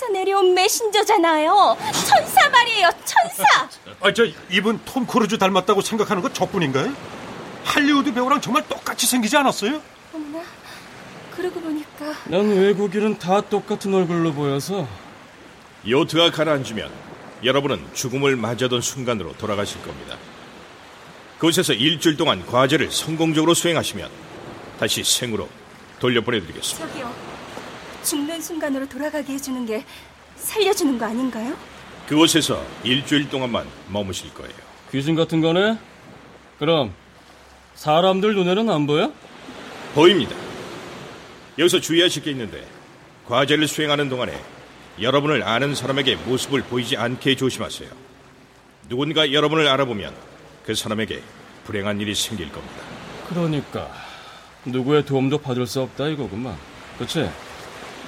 하늘에서 0.00 0.08
내려온 0.08 0.54
메신저잖아요. 0.54 1.76
천사 2.06 2.48
말이에요, 2.48 2.90
천사! 3.04 3.68
아, 4.00 4.12
저, 4.12 4.24
이분 4.48 4.80
톰 4.84 5.06
크루즈 5.06 5.36
닮았다고 5.38 5.82
생각하는 5.82 6.22
거 6.22 6.32
저뿐인가요? 6.32 6.92
할리우드 7.64 8.12
배우랑 8.12 8.40
정말 8.40 8.66
똑같이 8.66 9.06
생기지 9.06 9.36
않았어요? 9.36 9.80
어머나, 10.14 10.42
그러고 11.36 11.60
보니까 11.60 12.14
난 12.24 12.48
외국인은 12.48 13.18
다 13.18 13.40
똑같은 13.42 13.92
얼굴로 13.92 14.32
보여서 14.32 14.88
요트가 15.86 16.30
가라앉으면 16.30 16.90
여러분은 17.44 17.86
죽음을 17.94 18.36
맞이하던 18.36 18.80
순간으로 18.80 19.34
돌아가실 19.36 19.82
겁니다. 19.82 20.16
그곳에서 21.38 21.72
일주일 21.72 22.16
동안 22.16 22.44
과제를 22.46 22.90
성공적으로 22.90 23.54
수행하시면 23.54 24.10
다시 24.78 25.04
생으로 25.04 25.48
돌려보내드리겠습니다. 26.00 26.86
저기요. 26.88 27.29
죽는 28.02 28.40
순간으로 28.40 28.88
돌아가게 28.88 29.34
해주는 29.34 29.66
게 29.66 29.84
살려주는 30.36 30.98
거 30.98 31.06
아닌가요? 31.06 31.56
그곳에서 32.06 32.64
일주일 32.82 33.28
동안만 33.28 33.66
머무실 33.88 34.32
거예요. 34.34 34.52
귀신 34.90 35.14
같은 35.14 35.40
거네? 35.40 35.78
그럼 36.58 36.92
사람들 37.74 38.34
눈에는 38.34 38.68
안 38.70 38.86
보여? 38.86 39.12
보입니다. 39.94 40.34
여기서 41.58 41.80
주의하실 41.80 42.22
게 42.22 42.30
있는데 42.32 42.66
과제를 43.28 43.68
수행하는 43.68 44.08
동안에 44.08 44.38
여러분을 45.00 45.42
아는 45.42 45.74
사람에게 45.74 46.16
모습을 46.16 46.62
보이지 46.62 46.96
않게 46.96 47.36
조심하세요. 47.36 47.88
누군가 48.88 49.32
여러분을 49.32 49.68
알아보면 49.68 50.14
그 50.64 50.74
사람에게 50.74 51.22
불행한 51.64 52.00
일이 52.00 52.14
생길 52.14 52.50
겁니다. 52.50 52.82
그러니까 53.28 53.90
누구의 54.64 55.06
도움도 55.06 55.38
받을 55.38 55.66
수 55.66 55.80
없다 55.80 56.08
이거구만. 56.08 56.56
그치? 56.98 57.30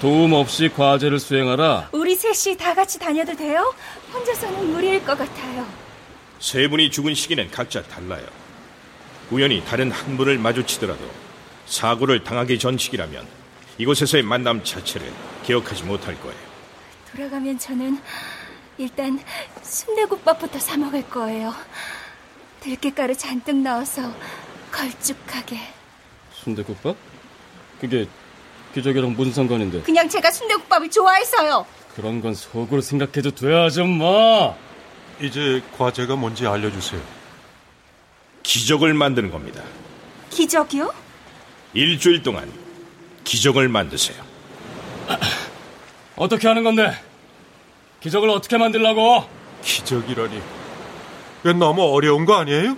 도움 0.02 0.32
없이 0.32 0.68
과제를 0.68 1.20
수행하라. 1.20 1.90
우리 1.92 2.16
셋이 2.16 2.56
다 2.56 2.74
같이 2.74 2.98
다녀도 2.98 3.36
돼요? 3.36 3.72
혼자서는 4.12 4.72
무리일 4.72 5.04
것 5.04 5.16
같아요. 5.16 5.64
세 6.40 6.66
분이 6.66 6.90
죽은 6.90 7.14
시기는 7.14 7.48
각자 7.52 7.84
달라요. 7.84 8.26
우연히 9.30 9.64
다른 9.64 9.92
한 9.92 10.16
분을 10.16 10.38
마주치더라도 10.38 11.08
사고를 11.66 12.24
당하기 12.24 12.58
전 12.58 12.78
시기라면 12.78 13.24
이곳에서의 13.78 14.24
만남 14.24 14.64
자체를 14.64 15.08
기억하지 15.44 15.84
못할 15.84 16.20
거예요. 16.20 16.36
돌아가면 17.12 17.60
저는 17.60 18.00
일단 18.78 19.20
순대국밥부터 19.62 20.58
사 20.58 20.76
먹을 20.78 21.08
거예요. 21.08 21.54
들깨가루 22.58 23.14
잔뜩 23.16 23.54
넣어서 23.58 24.12
걸쭉하게. 24.72 25.60
순대국밥? 26.42 26.96
그게 27.80 28.08
기적이랑 28.74 29.14
무슨 29.14 29.32
상관인데? 29.32 29.82
그냥 29.82 30.08
제가 30.08 30.30
순대국밥을 30.30 30.90
좋아해서요. 30.90 31.66
그런 31.94 32.20
건 32.20 32.34
속으로 32.34 32.80
생각해도 32.80 33.30
돼 33.32 33.54
아줌마. 33.54 34.54
이제 35.20 35.62
과제가 35.76 36.16
뭔지 36.16 36.46
알려주세요. 36.46 37.00
기적을 38.42 38.94
만드는 38.94 39.30
겁니다. 39.30 39.62
기적이요? 40.30 40.92
일주일 41.74 42.22
동안 42.22 42.50
기적을 43.24 43.68
만드세요. 43.68 44.22
어떻게 46.16 46.48
하는 46.48 46.64
건데? 46.64 46.92
기적을 48.00 48.30
어떻게 48.30 48.56
만들라고? 48.58 49.24
기적이라니. 49.62 50.42
이건 51.40 51.58
너무 51.58 51.82
어려운 51.94 52.24
거 52.24 52.36
아니에요? 52.36 52.76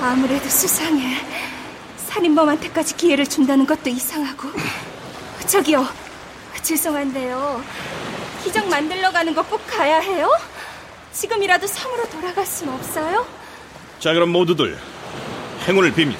아무래도 0.00 0.48
수상해. 0.48 1.33
살인범한테까지 2.18 2.96
기회를 2.96 3.26
준다는 3.26 3.66
것도 3.66 3.90
이상하고. 3.90 4.48
저기요, 5.46 5.86
죄송한데요. 6.62 7.62
기적 8.44 8.68
만들러 8.68 9.10
가는 9.10 9.34
거 9.34 9.42
꼭 9.42 9.60
가야 9.66 9.98
해요? 9.98 10.30
지금이라도 11.12 11.66
섬으로 11.66 12.08
돌아갈 12.10 12.46
순 12.46 12.68
없어요? 12.68 13.26
자, 13.98 14.12
그럼 14.12 14.30
모두들 14.30 14.78
행운을 15.66 15.92
빕니다. 15.92 16.16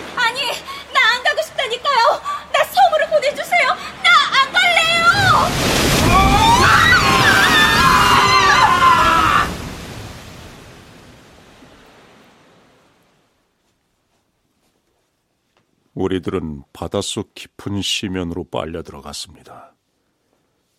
우리들은 15.94 16.64
바닷속 16.72 17.34
깊은 17.34 17.80
심연으로 17.82 18.44
빨려 18.44 18.82
들어갔습니다. 18.82 19.74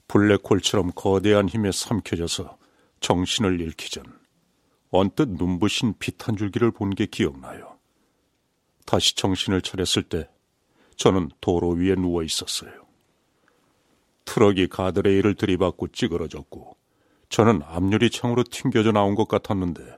블랙홀처럼 0.07 0.91
거대한 0.93 1.47
힘에 1.49 1.71
삼켜져서 1.71 2.57
정신을 2.99 3.61
잃기 3.61 3.89
전 3.89 4.03
언뜻 4.91 5.29
눈부신 5.29 5.95
빛 5.99 6.27
한 6.27 6.35
줄기를 6.37 6.71
본 6.71 6.89
게 6.91 7.05
기억나요. 7.05 7.77
다시 8.85 9.15
정신을 9.15 9.61
차렸을 9.61 10.03
때 10.03 10.29
저는 10.95 11.29
도로 11.41 11.69
위에 11.69 11.95
누워 11.95 12.23
있었어요. 12.23 12.71
트럭이 14.25 14.67
가드레일을 14.67 15.35
들이받고 15.35 15.89
찌그러졌고 15.89 16.77
저는 17.29 17.61
앞유리 17.63 18.09
창으로 18.11 18.43
튕겨져 18.43 18.91
나온 18.91 19.15
것 19.15 19.27
같았는데 19.27 19.97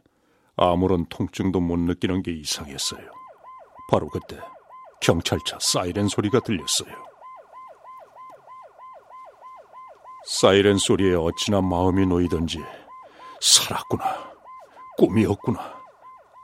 아무런 0.56 1.06
통증도 1.10 1.60
못 1.60 1.78
느끼는 1.78 2.24
게 2.24 2.32
이상했어요. 2.32 3.12
바로 3.90 4.10
그때 4.10 4.40
경찰차 5.02 5.58
사이렌 5.60 6.08
소리가 6.08 6.40
들렸어요. 6.42 6.94
사이렌 10.26 10.78
소리에 10.78 11.16
어찌나 11.16 11.62
마음이 11.62 12.06
놓이던지 12.06 12.64
살았구나, 13.40 14.04
꿈이었구나. 14.98 15.78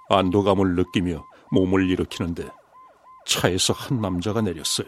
안도감을 0.09 0.75
느끼며 0.75 1.25
몸을 1.51 1.89
일으키는데 1.89 2.49
차에서 3.25 3.73
한 3.73 3.99
남자가 3.99 4.41
내렸어요. 4.41 4.87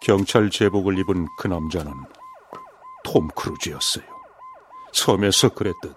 경찰 0.00 0.48
제복을 0.48 0.98
입은 1.00 1.26
그 1.38 1.48
남자는 1.48 1.92
톰 3.04 3.28
크루즈였어요. 3.28 4.04
섬에서 4.92 5.50
그랬듯 5.50 5.94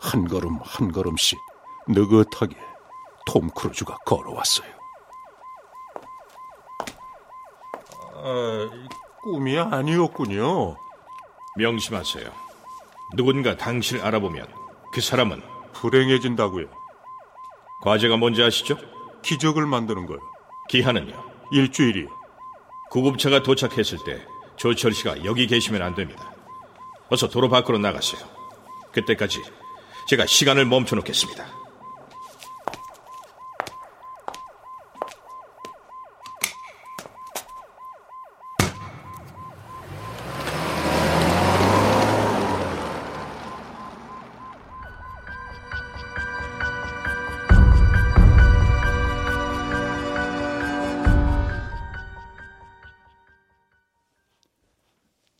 한 0.00 0.28
걸음 0.28 0.58
한 0.62 0.92
걸음씩 0.92 1.38
느긋하게 1.88 2.56
톰 3.26 3.48
크루즈가 3.50 3.96
걸어왔어요. 4.06 4.68
아, 8.14 8.70
꿈이 9.22 9.58
아니었군요. 9.58 10.76
명심하세요. 11.56 12.30
누군가 13.16 13.56
당신을 13.56 14.04
알아보면 14.04 14.46
그 14.92 15.00
사람은 15.00 15.42
불행해진다고요. 15.72 16.66
과제가 17.82 18.16
뭔지 18.16 18.42
아시죠? 18.42 18.76
기적을 19.22 19.66
만드는 19.66 20.06
거요. 20.06 20.18
기한은요. 20.68 21.14
일주일이. 21.52 22.08
구급차가 22.90 23.42
도착했을 23.42 23.98
때 24.04 24.24
조철 24.56 24.92
씨가 24.92 25.24
여기 25.24 25.46
계시면 25.46 25.82
안 25.82 25.94
됩니다. 25.94 26.32
어서 27.10 27.28
도로 27.28 27.48
밖으로 27.48 27.78
나가세요. 27.78 28.24
그때까지 28.92 29.42
제가 30.06 30.24
시간을 30.24 30.66
멈춰 30.66 30.94
놓겠습니다. 30.94 31.44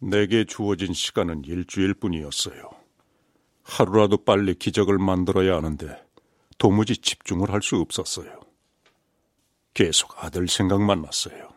내게 0.00 0.44
주어진 0.44 0.92
시간은 0.92 1.44
일주일 1.44 1.94
뿐이었어요. 1.94 2.86
하루라도 3.66 4.18
빨리 4.24 4.55
기적을 4.55 4.98
만들어야 4.98 5.57
하는데 5.57 6.05
도무지 6.59 6.96
집중을 6.96 7.52
할 7.52 7.61
수 7.62 7.76
없었어요. 7.76 8.40
계속 9.74 10.22
아들 10.24 10.48
생각만 10.48 11.02
났어요. 11.02 11.48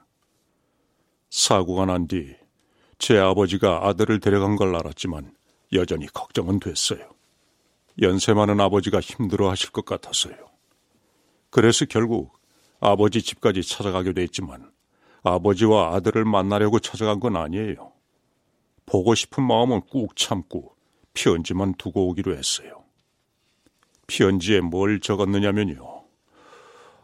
사고가 1.29 1.85
난 1.85 2.07
뒤 2.07 2.35
제 2.97 3.17
아버지가 3.17 3.87
아들을 3.87 4.19
데려간 4.19 4.57
걸 4.57 4.75
알았지만 4.75 5.33
여전히 5.71 6.05
걱정은 6.07 6.59
됐어요. 6.59 7.09
연세 8.01 8.33
많은 8.33 8.59
아버지가 8.59 8.99
힘들어 8.99 9.49
하실 9.49 9.71
것 9.71 9.85
같았어요. 9.85 10.35
그래서 11.49 11.85
결국 11.85 12.37
아버지 12.81 13.21
집까지 13.21 13.63
찾아가게 13.63 14.11
됐지만 14.13 14.69
아버지와 15.23 15.95
아들을 15.95 16.25
만나려고 16.25 16.79
찾아간 16.79 17.21
건 17.21 17.37
아니에요. 17.37 17.93
보고 18.85 19.15
싶은 19.15 19.43
마음은 19.43 19.81
꾹 19.89 20.13
참고 20.17 20.75
편지만 21.19 21.73
두고 21.73 22.07
오기로 22.07 22.37
했어요. 22.37 22.85
편지에 24.07 24.61
뭘 24.61 25.01
적었느냐면요. 25.01 26.05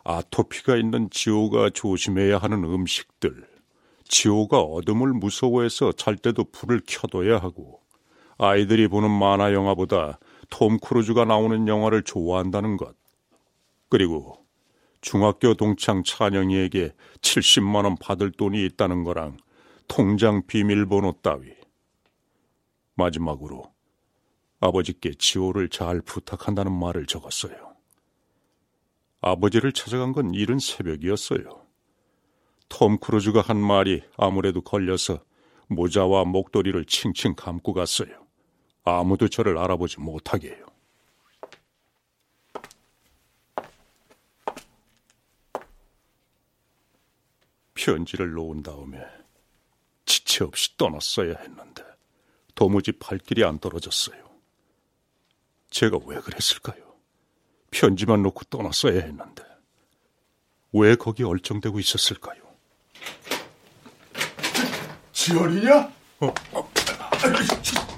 아토피가 0.05 0.77
있는 0.77 1.09
지호가 1.09 1.71
조심해야 1.71 2.37
하는 2.37 2.63
음식들, 2.63 3.45
지호가 4.05 4.61
어둠을 4.61 5.09
무서워해서 5.09 5.91
잘 5.91 6.15
때도 6.15 6.45
불을 6.51 6.81
켜둬야 6.87 7.39
하고, 7.39 7.81
아이들이 8.37 8.87
보는 8.87 9.11
만화 9.11 9.51
영화보다 9.51 10.19
톰 10.49 10.77
크루즈가 10.77 11.25
나오는 11.25 11.67
영화를 11.67 12.03
좋아한다는 12.03 12.77
것, 12.77 12.95
그리고 13.89 14.45
중학교 15.01 15.55
동창 15.55 16.03
찬영이에게 16.03 16.93
70만 17.19 17.83
원 17.83 17.97
받을 17.97 18.31
돈이 18.31 18.63
있다는 18.65 19.03
거랑 19.03 19.37
통장 19.89 20.45
비밀번호 20.47 21.15
따위. 21.21 21.53
마지막으로 22.95 23.74
아버지께 24.59 25.13
지호를 25.17 25.69
잘 25.69 26.01
부탁한다는 26.01 26.71
말을 26.71 27.05
적었어요. 27.05 27.75
아버지를 29.21 29.71
찾아간 29.71 30.13
건 30.13 30.33
이른 30.33 30.59
새벽이었어요. 30.59 31.65
톰 32.69 32.97
크루즈가 32.97 33.41
한 33.41 33.57
말이 33.57 34.03
아무래도 34.17 34.61
걸려서 34.61 35.23
모자와 35.67 36.25
목도리를 36.25 36.85
칭칭 36.85 37.35
감고 37.35 37.73
갔어요. 37.73 38.25
아무도 38.83 39.27
저를 39.27 39.57
알아보지 39.57 39.99
못하게 39.99 40.49
해요. 40.51 40.65
편지를 47.73 48.31
놓은 48.31 48.63
다음에 48.63 48.99
지체 50.05 50.43
없이 50.43 50.75
떠났어야 50.77 51.35
했는데 51.37 51.83
도무지 52.55 52.93
발길이 52.93 53.43
안 53.43 53.59
떨어졌어요. 53.59 54.24
제가 55.75 55.97
왜 56.05 56.21
그랬을까요? 56.21 56.81
편지만 57.69 58.23
놓고 58.23 58.45
떠났어야 58.45 58.93
했는데 59.01 59.43
왜 60.71 60.95
거기 60.95 61.23
얼쩡대고 61.23 61.81
있었을까요? 61.81 62.41
지열이냐? 65.11 65.91
어, 66.21 66.33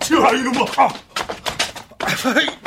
지열아 0.01 0.31
이놈아 0.31 0.65
아, 0.77 0.89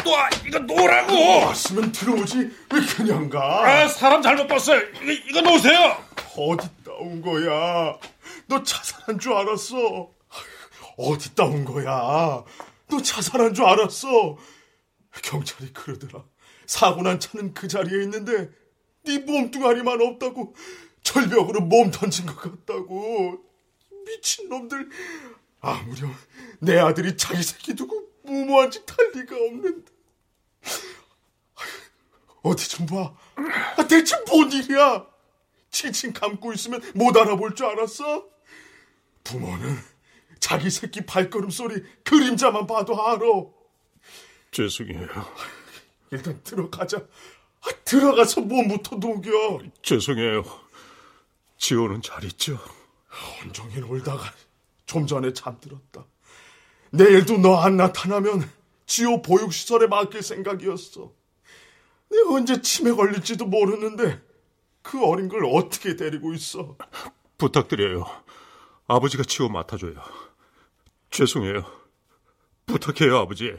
놔 0.04 0.30
이거 0.46 0.60
놓으라고 0.60 1.46
왔으면 1.46 1.90
들어오지 1.90 2.38
왜 2.72 2.80
그냥 2.96 3.28
가? 3.28 3.66
아 3.66 3.88
사람 3.88 4.22
잘못 4.22 4.46
봤어요 4.46 4.80
이거, 5.02 5.12
이거 5.28 5.40
놓으세요 5.40 6.04
어디다 6.36 6.92
온 7.00 7.20
거야? 7.20 7.98
너 8.46 8.62
자살한 8.62 9.18
줄 9.18 9.32
알았어 9.32 10.08
어디다 10.96 11.44
온 11.46 11.64
거야? 11.64 12.44
너 12.86 13.02
자살한 13.02 13.54
줄 13.54 13.64
알았어 13.64 14.38
경찰이 15.22 15.72
그러더라 15.72 16.24
사고 16.66 17.02
난 17.02 17.18
차는 17.20 17.54
그 17.54 17.68
자리에 17.68 18.02
있는데 18.04 18.50
네 19.04 19.18
몸뚱아리만 19.18 20.00
없다고 20.00 20.54
절벽으로 21.02 21.60
몸 21.62 21.90
던진 21.90 22.26
것 22.26 22.36
같다고 22.36 23.42
미친놈들 24.06 24.88
아무렴 25.60 26.14
내 26.60 26.78
아들이 26.78 27.16
자기 27.16 27.42
새끼 27.42 27.74
두고 27.74 28.08
무모한 28.24 28.70
짓 28.70 28.82
할 28.90 29.10
리가 29.14 29.34
없는데 29.36 29.90
어디 32.42 32.68
좀 32.70 32.86
봐. 32.86 33.14
아, 33.76 33.86
대체 33.86 34.16
뭔 34.26 34.50
일이야? 34.50 35.06
칭칭 35.70 36.12
감고 36.14 36.52
있으면 36.54 36.80
못 36.94 37.14
알아볼 37.16 37.54
줄 37.54 37.66
알았어? 37.66 38.26
부모는 39.24 39.76
자기 40.38 40.70
새끼 40.70 41.04
발걸음 41.04 41.50
소리 41.50 41.82
그림자만 42.04 42.66
봐도 42.66 43.06
알아. 43.06 43.20
죄송해요. 44.50 45.06
일단 46.10 46.40
들어가자. 46.42 46.98
아, 46.98 47.68
들어가서 47.84 48.40
몸부터 48.42 48.96
녹여. 48.96 49.60
죄송해요. 49.82 50.44
지호는 51.58 52.02
잘 52.02 52.24
있죠? 52.24 52.58
온종일 53.42 53.84
울다가 53.84 54.32
좀 54.86 55.06
전에 55.06 55.32
잠들었다. 55.32 56.04
내일도 56.90 57.38
너 57.38 57.56
안 57.60 57.76
나타나면 57.76 58.50
지호 58.86 59.22
보육시설에 59.22 59.86
맡길 59.86 60.22
생각이었어. 60.22 61.12
내가 62.10 62.34
언제 62.34 62.60
치매 62.60 62.90
걸릴지도 62.92 63.46
모르는데 63.46 64.20
그 64.82 65.04
어린 65.04 65.28
걸 65.28 65.44
어떻게 65.44 65.94
데리고 65.94 66.32
있어? 66.34 66.76
부탁드려요. 67.38 68.04
아버지가 68.88 69.22
지호 69.22 69.48
맡아줘요. 69.48 69.94
죄송해요. 71.10 71.64
부탁해요, 72.66 73.18
아버지. 73.18 73.56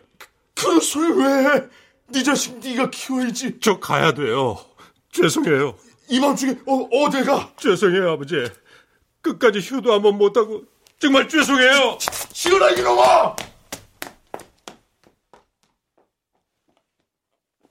그런 0.62 0.80
소리 0.80 1.12
왜 1.14 1.26
해? 1.26 1.64
네 2.10 2.22
자식 2.22 2.60
네가 2.60 2.92
키워야지. 2.92 3.60
저 3.62 3.80
가야 3.80 4.14
돼요. 4.14 4.58
죄송해요. 5.12 5.76
이밤 6.10 6.36
중에 6.36 6.52
어, 6.68 6.88
어딜 6.92 7.26
가? 7.26 7.52
죄송해요, 7.58 8.12
아버지. 8.12 8.36
끝까지 9.22 9.60
휴도 9.60 9.92
한번 9.92 10.18
못하고 10.18 10.64
정말 11.00 11.28
죄송해요. 11.28 11.98
시원아 12.32 12.70
이놈아! 12.72 13.36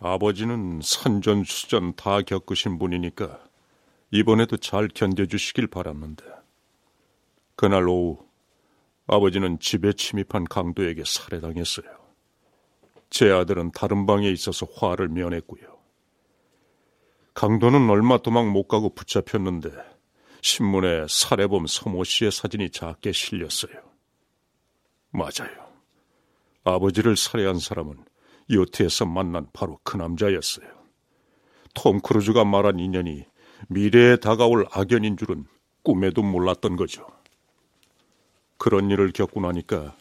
아버지는 0.00 0.81
산전수전 0.83 1.94
다 1.94 2.22
겪으신 2.22 2.79
분이니까 2.79 3.38
이번에도 4.11 4.57
잘 4.57 4.88
견뎌주시길 4.88 5.68
바랐는데 5.68 6.24
그날 7.55 7.87
오후 7.87 8.26
아버지는 9.07 9.61
집에 9.61 9.92
침입한 9.92 10.44
강도에게 10.44 11.05
살해당했어요. 11.07 12.00
제 13.11 13.31
아들은 13.31 13.73
다른 13.73 14.07
방에 14.07 14.31
있어서 14.31 14.66
화를 14.75 15.09
면했고요. 15.09 15.79
강도는 17.35 17.90
얼마 17.90 18.18
도망 18.18 18.53
못 18.53 18.68
가고 18.68 18.94
붙잡혔는데 18.94 19.70
신문에 20.42 21.07
살해범 21.09 21.66
서모 21.66 22.05
씨의 22.05 22.33
사진이 22.33 22.70
작게 22.70 23.12
실렸어요. 23.12 23.73
맞아요. 25.11 25.70
아버지를 26.64 27.16
살해한 27.16 27.59
사람은 27.59 28.05
요트에서 28.51 29.07
만난 29.07 29.46
바로 29.53 29.79
그 29.83 29.96
남자였어요. 29.96 30.68
톰 31.75 32.01
크루즈가 32.01 32.44
말한 32.44 32.79
인연이 32.79 33.25
미래에 33.68 34.16
다가올 34.16 34.66
악연인 34.73 35.16
줄은 35.16 35.46
꿈에도 35.83 36.23
몰랐던 36.23 36.77
거죠. 36.77 37.07
그런 38.59 38.90
일을 38.90 39.12
겪고 39.12 39.40
나니까 39.40 39.96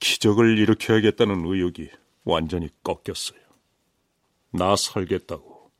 기적을 0.00 0.58
일으켜야겠다는 0.58 1.44
의욕이 1.46 1.90
완전히 2.24 2.68
꺾였어요. 2.82 3.40
나 4.50 4.76
살겠다고 4.76 5.70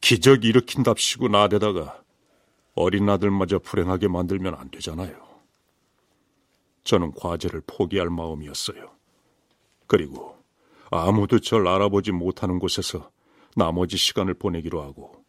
기적 0.00 0.44
일으킨답시고 0.44 1.28
나대다가 1.28 2.02
어린 2.74 3.08
아들마저 3.08 3.58
불행하게 3.58 4.08
만들면 4.08 4.54
안 4.54 4.70
되잖아요. 4.70 5.26
저는 6.84 7.12
과제를 7.12 7.62
포기할 7.66 8.08
마음이었어요. 8.08 8.90
그리고 9.86 10.38
아무도 10.90 11.38
절 11.40 11.66
알아보지 11.66 12.12
못하는 12.12 12.58
곳에서 12.58 13.10
나머지 13.56 13.96
시간을 13.96 14.34
보내기로 14.34 14.82
하고 14.82 15.24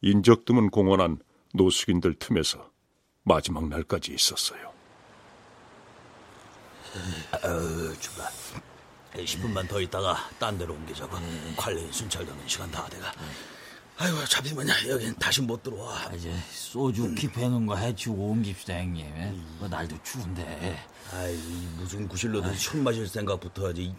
인적 0.00 0.44
드문 0.44 0.70
공헌한 0.70 1.18
노숙인들 1.52 2.14
틈에서 2.14 2.70
마지막 3.22 3.68
날까지 3.68 4.14
있었어요. 4.14 4.72
아유, 7.42 7.94
주가 8.00 8.24
10분만 9.24 9.68
더 9.68 9.80
있다가 9.80 10.28
딴 10.38 10.56
데로 10.58 10.74
옮기자고. 10.74 11.16
관리 11.56 11.86
순찰되는 11.92 12.40
시간 12.46 12.70
다 12.70 12.86
돼가. 12.88 13.12
아이고, 13.98 14.24
잡히면 14.26 14.68
여긴 14.88 15.14
다시 15.16 15.40
못 15.40 15.62
들어와. 15.62 16.10
이제 16.14 16.30
소주 16.50 17.14
킵해놓은 17.14 17.66
거 17.66 17.76
해치우고 17.76 18.30
옮깁시다 18.30 18.74
형님. 18.74 19.06
뭐 19.58 19.68
날도 19.68 19.96
추운데. 20.02 20.78
아이, 21.12 21.34
무슨 21.76 22.06
구실로든 22.06 22.54
술 22.54 22.82
마실 22.82 23.06
생각부터 23.08 23.68
하지. 23.68 23.94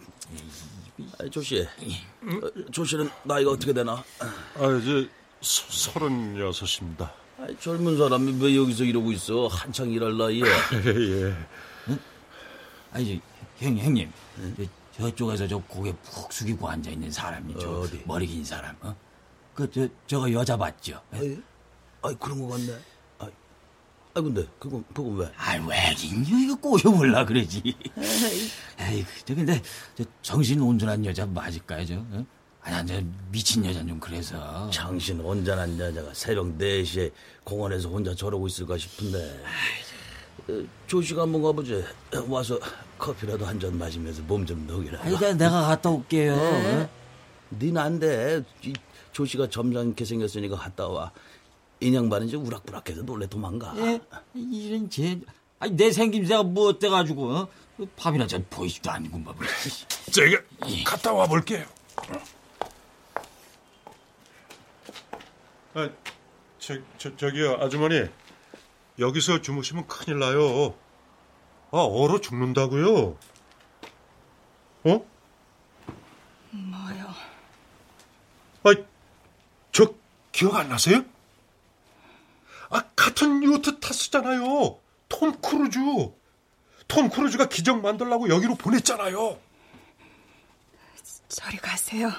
아이, 1.20 1.30
조씨. 1.30 1.62
어, 1.62 2.70
조 2.70 2.84
씨는 2.84 3.10
나이가 3.24 3.50
어떻게 3.50 3.72
되나? 3.72 4.04
아, 4.20 4.78
이제 4.80 5.08
서른여섯입니다. 5.40 7.12
아이, 7.40 7.56
젊은 7.60 7.96
사람이 7.98 8.42
왜 8.42 8.56
여기서 8.56 8.84
이러고 8.84 9.10
있어? 9.12 9.46
한창 9.48 9.90
일할 9.90 10.16
나이에. 10.16 10.42
예. 10.86 11.34
아니, 12.92 13.20
저, 13.60 13.66
형, 13.66 13.76
형님. 13.78 14.12
저, 14.56 14.62
저 14.98 15.14
쪽에서 15.14 15.46
저 15.46 15.58
고개 15.58 15.92
푹 16.02 16.32
숙이고 16.32 16.68
앉아 16.68 16.90
있는 16.90 17.10
사람이, 17.10 17.54
저 17.60 17.80
어디? 17.80 18.02
머리 18.04 18.26
긴 18.26 18.44
사람, 18.44 18.74
어? 18.80 18.94
그, 19.54 19.70
저, 19.70 19.86
저거 20.08 20.30
여자 20.32 20.56
맞죠? 20.56 21.00
아이, 21.12 21.38
아이 22.02 22.14
그런 22.18 22.40
거 22.40 22.48
같네. 22.48 22.72
아이, 23.20 23.28
아 24.14 24.20
근데 24.20 24.44
그건 24.58 24.84
그건 24.92 25.16
왜? 25.18 25.32
아이, 25.36 25.60
왜긴요? 25.64 26.36
이거 26.38 26.54
꼬셔볼라 26.56 27.24
그러지. 27.26 27.62
에이, 28.80 29.04
저, 29.24 29.34
근데, 29.36 29.62
저, 29.96 30.04
정신 30.22 30.60
온전한 30.60 31.04
여자 31.04 31.24
맞을까요, 31.26 31.86
저? 31.86 31.94
어? 31.94 32.26
아니, 32.62 32.88
저, 32.88 33.00
미친 33.30 33.64
여자 33.64 33.78
좀 33.86 34.00
그래서. 34.00 34.68
정신 34.70 35.20
온전한 35.20 35.78
여자가 35.78 36.12
새벽 36.12 36.58
4시에 36.58 37.12
공원에서 37.44 37.88
혼자 37.88 38.12
저러고 38.12 38.48
있을까 38.48 38.76
싶은데. 38.76 39.44
어, 40.48 40.66
조씨가 40.88 41.22
한번 41.22 41.40
가보지. 41.42 41.84
와서 42.26 42.58
커피라도 42.98 43.46
한 43.46 43.58
잔 43.60 43.76
마시면서 43.78 44.22
몸 44.22 44.44
좀 44.46 44.66
녹이라. 44.66 45.02
나, 45.02 45.32
내가 45.34 45.62
갔다 45.62 45.90
올게요. 45.90 46.36
네. 46.36 46.88
안 47.78 47.98
돼. 47.98 48.42
이 48.62 48.72
조씨가 49.12 49.48
점잖게 49.48 50.04
생겼으니까 50.04 50.56
갔다 50.56 50.86
와. 50.88 51.12
인양반은 51.80 52.26
이제 52.28 52.36
우락부락해서 52.36 53.02
놀래 53.02 53.26
도망가. 53.26 53.72
예? 53.78 54.00
이런 54.34 54.90
제, 54.90 55.20
아니, 55.60 55.72
내 55.76 55.90
생김새가 55.92 56.42
뭐 56.42 56.68
어때가지고, 56.68 57.30
어? 57.30 57.48
밥이나 57.96 58.26
좀 58.26 58.44
보이지도 58.50 58.90
않고, 58.90 59.18
뭐. 59.18 59.34
제가 60.10 60.42
갔다 60.84 61.12
와 61.12 61.26
볼게요. 61.26 61.64
아, 65.74 65.88
저, 66.58 66.74
저, 66.98 67.16
저기요, 67.16 67.58
아주머니. 67.60 68.02
여기서 68.98 69.40
주무시면 69.42 69.86
큰일 69.86 70.18
나요. 70.18 70.74
아, 71.70 71.78
얼어 71.78 72.20
죽는다고요? 72.20 73.16
어? 74.84 75.06
뭐요? 76.50 77.06
아, 78.64 78.74
저 79.72 79.94
기억 80.32 80.56
안 80.56 80.68
나세요? 80.70 81.04
아, 82.70 82.82
같은 82.96 83.42
요트 83.42 83.80
탔었잖아요. 83.80 84.78
톰 85.08 85.40
크루즈. 85.40 85.78
톰 86.86 87.10
크루즈가 87.10 87.46
기적 87.48 87.82
만들라고 87.82 88.30
여기로 88.30 88.54
보냈잖아요. 88.54 89.38
저리 91.28 91.58
가세요. 91.58 92.10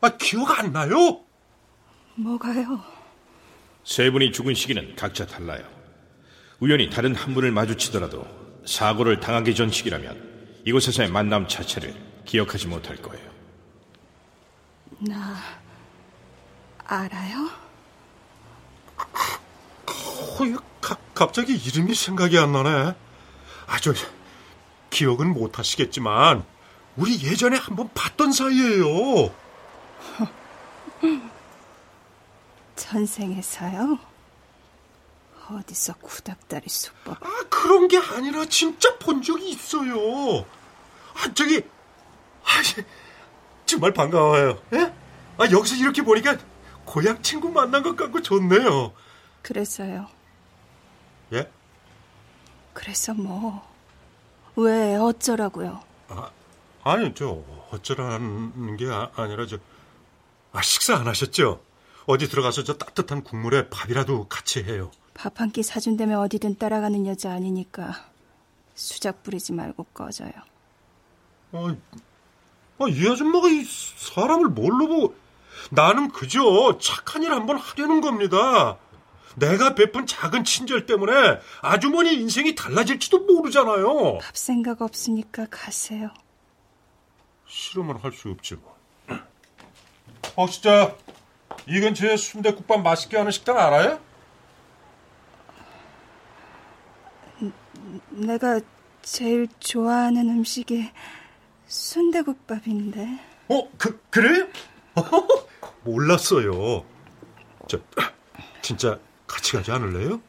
아, 0.00 0.16
기억 0.16 0.56
안 0.58 0.72
나요? 0.72 1.24
뭐가요? 2.14 2.80
세 3.82 4.10
분이 4.10 4.30
죽은 4.30 4.54
시기는 4.54 4.94
각자 4.94 5.26
달라요. 5.26 5.66
우연히 6.60 6.90
다른 6.90 7.14
한 7.14 7.34
분을 7.34 7.50
마주치더라도 7.50 8.37
사고를 8.68 9.18
당하기 9.18 9.54
전 9.54 9.70
시기라면 9.70 10.60
이곳에서의 10.66 11.10
만남 11.10 11.48
자체를 11.48 11.94
기억하지 12.26 12.66
못할 12.66 12.96
거예요. 12.96 13.26
나 14.98 15.36
알아요? 16.84 17.48
어, 18.98 20.58
가, 20.82 20.96
갑자기 21.14 21.54
이름이 21.54 21.94
생각이 21.94 22.38
안 22.38 22.52
나네. 22.52 22.94
아, 23.66 23.80
저, 23.80 23.94
기억은 24.90 25.32
못 25.32 25.58
하시겠지만, 25.58 26.44
우리 26.96 27.22
예전에 27.22 27.56
한번 27.56 27.88
봤던 27.94 28.32
사이예요. 28.32 29.34
전생에서요? 32.76 33.98
어디서 35.50 35.94
구닥다리 35.94 36.68
수법? 36.68 37.22
아, 37.24 37.44
그런 37.48 37.88
게 37.88 37.98
아니라 37.98 38.44
진짜 38.46 38.96
본 38.98 39.22
적이 39.22 39.50
있어요. 39.50 40.44
아, 41.14 41.32
저기, 41.34 41.62
아, 42.44 42.48
정말 43.64 43.92
반가워요. 43.92 44.60
예? 44.74 44.92
아, 45.38 45.44
여기서 45.50 45.76
이렇게 45.76 46.02
보니까 46.02 46.36
고향 46.84 47.22
친구 47.22 47.48
만난 47.50 47.82
것 47.82 47.96
같고 47.96 48.22
좋네요. 48.22 48.92
그래서요. 49.42 50.08
예? 51.32 51.50
그래서 52.72 53.14
뭐? 53.14 53.66
왜 54.56 54.96
어쩌라고요? 54.96 55.80
아, 56.08 56.30
아니, 56.82 57.14
저, 57.14 57.42
어쩌라는 57.70 58.76
게 58.76 58.86
아, 58.90 59.10
아니라, 59.16 59.46
저, 59.46 59.58
아, 60.52 60.62
식사 60.62 60.96
안 60.96 61.06
하셨죠? 61.06 61.62
어디 62.06 62.28
들어가서 62.28 62.64
저 62.64 62.78
따뜻한 62.78 63.22
국물에 63.22 63.68
밥이라도 63.68 64.28
같이 64.28 64.62
해요. 64.64 64.90
밥 65.18 65.40
한 65.40 65.50
끼 65.50 65.62
사준다며 65.64 66.20
어디든 66.20 66.58
따라가는 66.58 67.06
여자 67.06 67.32
아니니까 67.32 67.92
수작 68.74 69.22
부리지 69.24 69.52
말고 69.52 69.84
꺼져요. 69.92 70.30
아, 71.52 71.74
아, 72.78 72.84
이 72.88 73.08
아줌마가 73.08 73.48
이 73.48 73.64
사람을 73.64 74.48
뭘로 74.50 74.86
보고 74.86 75.14
나는 75.70 76.08
그저 76.10 76.78
착한 76.80 77.24
일 77.24 77.32
한번 77.32 77.56
하려는 77.56 78.00
겁니다. 78.00 78.78
내가 79.34 79.74
베푼 79.74 80.06
작은 80.06 80.44
친절 80.44 80.86
때문에 80.86 81.40
아주머니 81.62 82.14
인생이 82.14 82.54
달라질지도 82.54 83.20
모르잖아요. 83.24 84.18
밥 84.18 84.36
생각 84.36 84.82
없으니까 84.82 85.46
가세요. 85.50 86.10
싫으면 87.46 87.96
할수 87.96 88.28
없지 88.30 88.54
뭐. 88.54 88.76
어, 90.36 90.46
진짜 90.48 90.94
이 91.66 91.80
근처에 91.80 92.16
순대국밥 92.16 92.82
맛있게 92.82 93.16
하는 93.16 93.32
식당 93.32 93.58
알아요? 93.58 94.00
내가 98.10 98.60
제일 99.02 99.48
좋아하는 99.60 100.28
음식이 100.28 100.90
순대국밥인데. 101.66 103.18
어, 103.48 103.68
그 103.78 104.00
그래요? 104.10 104.46
몰랐어요. 105.84 106.84
저 107.68 107.78
진짜 108.62 108.98
같이 109.26 109.52
가지 109.52 109.70
않을래요? 109.70 110.20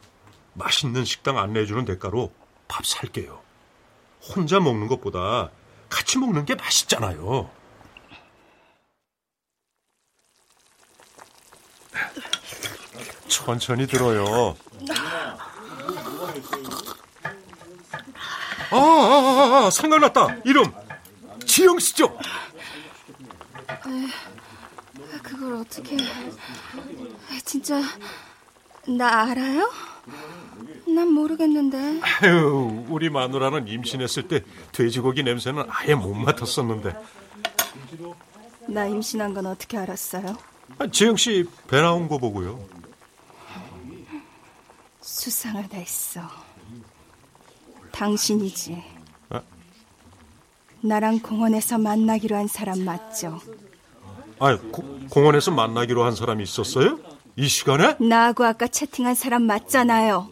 맛있는 0.54 1.06
식당 1.06 1.38
안내해주는 1.38 1.86
대가로 1.86 2.32
밥 2.68 2.86
살게요. 2.86 3.42
혼자 4.22 4.60
먹는 4.60 4.88
것보다 4.88 5.50
같이 5.90 6.18
먹는 6.20 6.46
게 6.46 6.56
맛있잖아요. 6.56 7.50
천천히 13.28 13.88
들어요. 13.88 14.56
아, 18.72 18.76
아, 18.76 18.80
아, 19.62 19.66
아 19.66 19.70
생각났다. 19.70 20.38
이름 20.46 20.66
지영 21.46 21.80
씨죠? 21.80 22.18
그걸 25.24 25.54
어떻게? 25.56 25.98
진짜 27.46 27.82
나 28.88 29.24
알아요? 29.24 29.72
난 30.88 31.12
모르겠는데. 31.12 32.02
아유, 32.22 32.86
우리 32.90 33.10
마누라는 33.10 33.68
임신했을 33.68 34.28
때 34.28 34.44
돼지고기 34.72 35.24
냄새는 35.24 35.66
아예 35.70 35.96
못 35.96 36.14
맡았었는데. 36.14 36.94
나 38.68 38.86
임신한 38.86 39.34
건 39.34 39.48
어떻게 39.48 39.78
알았어요? 39.78 40.38
아, 40.78 40.88
지영 40.92 41.16
씨 41.18 41.46
배 41.68 41.82
나온 41.82 42.08
거 42.08 42.18
보고요. 42.18 42.60
수상하다 45.02 45.78
했어. 45.78 46.22
당신이지. 48.00 48.82
아? 49.30 49.42
나랑 50.82 51.20
공원에서 51.20 51.78
만나기로 51.78 52.34
한 52.34 52.48
사람 52.48 52.86
맞죠? 52.86 53.42
아, 54.40 54.58
공원에서 55.10 55.52
만나기로 55.52 56.06
한 56.06 56.16
사람이 56.16 56.42
있었어요? 56.44 56.98
이 57.36 57.48
시간에? 57.50 57.98
나하고 58.00 58.46
아까 58.46 58.68
채팅한 58.68 59.16
사람 59.16 59.44
맞잖아요. 59.44 60.30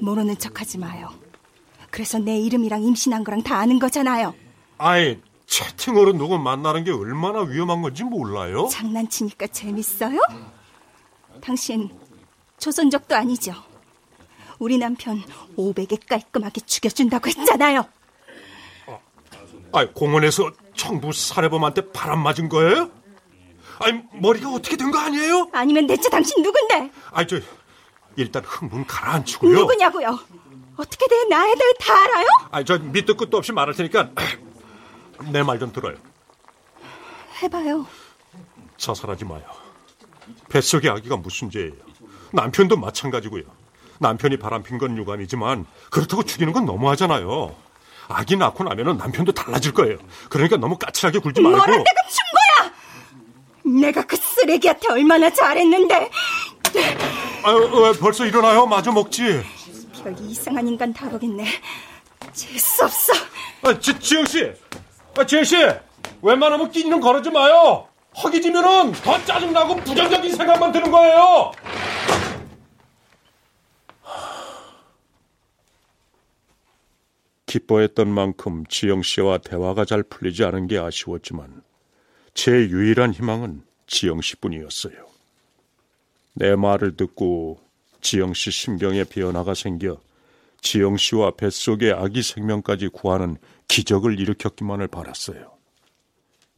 모르는 0.00 0.36
척하지 0.36 0.76
마요. 0.76 1.08
그래서 1.90 2.18
내 2.18 2.38
이름이랑 2.38 2.82
임신한 2.82 3.24
거랑 3.24 3.42
다 3.42 3.56
아는 3.56 3.78
거잖아요. 3.78 4.34
아이, 4.76 5.18
채팅으로 5.46 6.12
누구 6.12 6.38
만나는 6.38 6.84
게 6.84 6.90
얼마나 6.92 7.40
위험한 7.40 7.80
건지 7.80 8.04
몰라요? 8.04 8.68
장난치니까 8.70 9.46
재밌어요? 9.48 10.20
당신 11.40 11.90
조선족도 12.58 13.16
아니죠? 13.16 13.54
우리 14.60 14.78
남편 14.78 15.22
500에 15.56 16.06
깔끔하게 16.06 16.60
죽여준다고 16.60 17.28
했잖아요. 17.28 17.86
아, 19.72 19.86
공원에서 19.92 20.50
청부 20.76 21.12
사례범한테 21.12 21.92
바람 21.92 22.20
맞은 22.22 22.48
거예요? 22.48 22.90
아니, 23.78 24.00
머리가 24.12 24.50
어떻게 24.50 24.76
된 24.76 24.90
거 24.90 24.98
아니에요? 24.98 25.48
아니면 25.52 25.86
대체 25.86 26.08
당신 26.10 26.42
누군데? 26.42 26.90
아니, 27.12 27.26
저, 27.26 27.40
일단 28.16 28.44
흥분 28.44 28.84
가라앉히고요. 28.86 29.58
누구냐고요? 29.58 30.18
어떻게 30.76 31.06
돼? 31.08 31.24
나에 31.24 31.54
대해 31.54 31.72
다 31.78 31.94
알아요? 32.04 32.26
아니, 32.50 32.64
저 32.64 32.78
밑도 32.78 33.16
끝도 33.16 33.38
없이 33.38 33.52
말할 33.52 33.74
테니까 33.74 34.10
내 35.32 35.42
말 35.42 35.58
좀 35.58 35.72
들어요. 35.72 35.96
해봐요. 37.42 37.86
자살하지 38.76 39.24
마요. 39.24 39.42
뱃속의 40.48 40.90
아기가 40.90 41.16
무슨 41.16 41.48
죄예요? 41.50 41.72
남편도 42.32 42.76
마찬가지고요. 42.76 43.44
남편이 44.00 44.38
바람핀 44.38 44.78
건 44.78 44.96
유감이지만 44.96 45.66
그렇다고 45.90 46.22
죽이는 46.22 46.52
건 46.52 46.64
너무하잖아요. 46.64 47.54
아기 48.08 48.36
낳고 48.36 48.64
나면 48.64 48.96
남편도 48.96 49.32
달라질 49.32 49.72
거예요. 49.72 49.98
그러니까 50.30 50.56
너무 50.56 50.76
까칠하게 50.78 51.18
굴지 51.20 51.40
말고. 51.42 51.56
뭐라 51.56 51.76
내가 51.76 51.84
준 52.08 52.24
거야? 52.34 53.80
내가 53.80 54.06
그 54.06 54.16
쓰레기한테 54.16 54.88
얼마나 54.90 55.30
잘했는데. 55.30 56.10
아유, 57.44 57.70
왜 57.74 57.92
벌써 57.92 58.24
일어나요? 58.26 58.66
마저 58.66 58.90
먹지. 58.90 59.42
별 60.02 60.16
이상한 60.18 60.66
인간 60.66 60.92
다 60.92 61.08
보겠네. 61.08 61.44
재수 62.32 62.84
없어. 62.84 63.12
아, 63.62 63.78
지, 63.78 63.98
지영 64.00 64.24
씨, 64.24 64.50
아, 65.16 65.26
지영 65.26 65.44
씨, 65.44 65.56
웬만하면 66.22 66.70
끼니는 66.70 67.00
거르지 67.00 67.30
마요. 67.30 67.86
허기지면은 68.22 68.92
더 68.92 69.22
짜증나고 69.24 69.76
부정적인 69.76 70.34
생각만 70.34 70.72
드는 70.72 70.90
거예요. 70.90 71.52
기뻐했던 77.50 78.06
만큼 78.06 78.64
지영 78.68 79.02
씨와 79.02 79.38
대화가 79.38 79.84
잘 79.84 80.04
풀리지 80.04 80.44
않은 80.44 80.68
게 80.68 80.78
아쉬웠지만 80.78 81.64
제 82.32 82.52
유일한 82.52 83.12
희망은 83.12 83.64
지영 83.88 84.20
씨뿐이었어요. 84.20 84.94
내 86.34 86.54
말을 86.54 86.96
듣고 86.96 87.58
지영 88.02 88.34
씨 88.34 88.52
심경에 88.52 89.02
변화가 89.02 89.54
생겨 89.54 90.00
지영 90.60 90.96
씨와 90.96 91.32
뱃속의 91.32 91.92
아기 91.92 92.22
생명까지 92.22 92.86
구하는 92.86 93.36
기적을 93.66 94.20
일으켰기만을 94.20 94.86
바랐어요. 94.86 95.50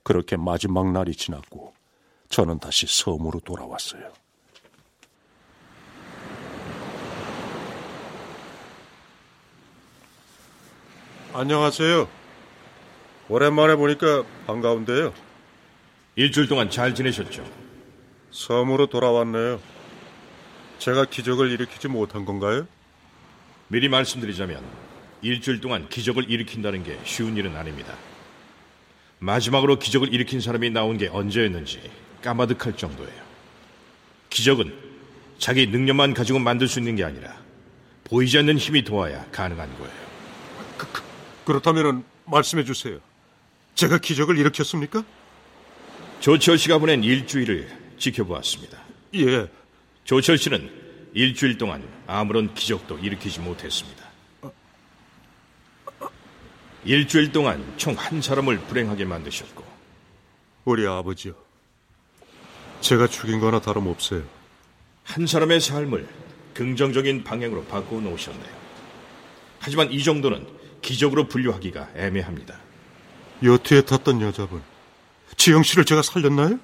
그렇게 0.02 0.36
마지막 0.36 0.92
날이 0.92 1.16
지났고 1.16 1.72
저는 2.28 2.58
다시 2.58 2.86
섬으로 2.86 3.40
돌아왔어요. 3.40 4.12
안녕하세요. 11.34 12.10
오랜만에 13.30 13.76
보니까 13.76 14.22
반가운데요. 14.46 15.14
일주일 16.14 16.46
동안 16.46 16.68
잘 16.68 16.94
지내셨죠? 16.94 17.42
섬으로 18.30 18.88
돌아왔네요. 18.88 19.58
제가 20.78 21.06
기적을 21.06 21.50
일으키지 21.50 21.88
못한 21.88 22.26
건가요? 22.26 22.66
미리 23.68 23.88
말씀드리자면 23.88 24.62
일주일 25.22 25.62
동안 25.62 25.88
기적을 25.88 26.30
일으킨다는 26.30 26.84
게 26.84 26.98
쉬운 27.04 27.34
일은 27.38 27.56
아닙니다. 27.56 27.94
마지막으로 29.18 29.78
기적을 29.78 30.12
일으킨 30.12 30.42
사람이 30.42 30.68
나온 30.68 30.98
게 30.98 31.08
언제였는지 31.08 31.80
까마득할 32.20 32.76
정도예요. 32.76 33.22
기적은 34.28 34.70
자기 35.38 35.66
능력만 35.66 36.12
가지고 36.12 36.40
만들 36.40 36.68
수 36.68 36.78
있는 36.78 36.94
게 36.94 37.04
아니라 37.04 37.34
보이지 38.04 38.36
않는 38.36 38.58
힘이 38.58 38.84
도와야 38.84 39.24
가능한 39.30 39.78
거예요. 39.78 40.11
그, 41.44 41.52
그렇다면 41.52 42.04
말씀해 42.26 42.64
주세요. 42.64 42.98
제가 43.74 43.98
기적을 43.98 44.38
일으켰습니까? 44.38 45.04
조철 46.20 46.58
씨가 46.58 46.78
보낸 46.78 47.02
일주일을 47.02 47.68
지켜보았습니다. 47.98 48.78
예. 49.16 49.48
조철 50.04 50.38
씨는 50.38 51.10
일주일 51.14 51.58
동안 51.58 51.86
아무런 52.06 52.54
기적도 52.54 52.98
일으키지 52.98 53.40
못했습니다. 53.40 54.02
일주일 56.84 57.30
동안 57.32 57.74
총 57.76 57.94
한 57.94 58.20
사람을 58.20 58.58
불행하게 58.60 59.04
만드셨고 59.04 59.64
우리 60.64 60.86
아버지요. 60.86 61.34
제가 62.80 63.06
죽인 63.06 63.38
거나 63.40 63.60
다름없어요. 63.60 64.24
한 65.04 65.26
사람의 65.26 65.60
삶을 65.60 66.08
긍정적인 66.54 67.22
방향으로 67.24 67.64
바꿔 67.64 68.00
놓으셨네요. 68.00 68.62
하지만 69.60 69.92
이 69.92 70.02
정도는 70.02 70.46
기적으로 70.82 71.28
분류하기가 71.28 71.90
애매합니다. 71.96 72.54
여트에 73.42 73.82
탔던 73.82 74.20
여자분, 74.20 74.62
지영 75.36 75.62
씨를 75.62 75.84
제가 75.84 76.02
살렸나요? 76.02 76.58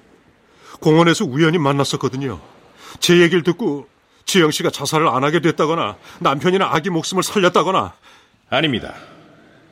공원에서 0.79 1.25
우연히 1.25 1.57
만났었거든요. 1.57 2.39
제 2.99 3.19
얘기를 3.19 3.43
듣고 3.43 3.87
지영 4.25 4.51
씨가 4.51 4.69
자살을 4.69 5.07
안 5.07 5.23
하게 5.23 5.39
됐다거나 5.39 5.97
남편이나 6.19 6.69
아기 6.71 6.89
목숨을 6.89 7.23
살렸다거나 7.23 7.93
아닙니다. 8.49 8.93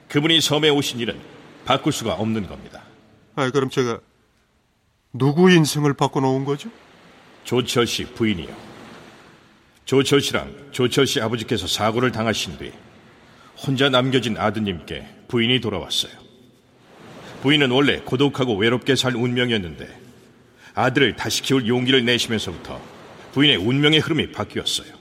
그분이 0.10 0.42
섬에 0.42 0.70
오신 0.70 1.00
일은 1.00 1.20
바꿀 1.66 1.94
수가 1.94 2.14
없는 2.14 2.48
겁니다. 2.48 2.82
아, 3.36 3.50
그럼 3.52 3.70
제가 3.70 4.00
누구 5.14 5.52
인생을 5.52 5.94
바꿔놓은 5.94 6.46
거죠? 6.46 6.70
조철 7.44 7.86
씨 7.88 8.06
부인이요. 8.06 8.50
조철 9.86 10.22
씨랑 10.22 10.70
조철 10.72 11.08
씨 11.08 11.22
아버지께서 11.22 11.68
사고를 11.68 12.12
당하신 12.12 12.58
뒤 12.58 12.72
혼자 13.66 13.90
남겨진 13.90 14.38
아드님께 14.38 15.08
부인이 15.28 15.60
돌아왔어요. 15.62 16.12
부인은 17.42 17.72
원래 17.72 18.00
고독하고 18.00 18.56
외롭게 18.56 18.96
살 18.96 19.16
운명이었는데 19.16 19.88
아들을 20.76 21.16
다시 21.16 21.42
키울 21.42 21.68
용기를 21.68 22.06
내시면서부터 22.06 22.80
부인의 23.34 23.58
운명의 23.58 24.00
흐름이 24.00 24.32
바뀌었어요. 24.32 24.94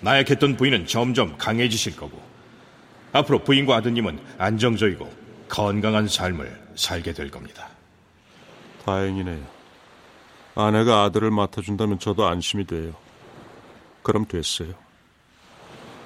나약했던 0.00 0.56
부인은 0.56 0.86
점점 0.86 1.36
강해지실 1.38 1.96
거고 1.96 2.20
앞으로 3.12 3.42
부인과 3.42 3.76
아드님은 3.76 4.18
안정적이고 4.38 5.10
건강한 5.48 6.08
삶을 6.08 6.60
살게 6.74 7.12
될 7.12 7.30
겁니다. 7.30 7.68
다행이네요. 8.84 9.46
아내가 10.56 11.04
아들을 11.04 11.30
맡아준다면 11.30 11.98
저도 11.98 12.26
안심이 12.26 12.66
돼요. 12.66 12.94
그럼 14.02 14.26
됐어요. 14.26 14.74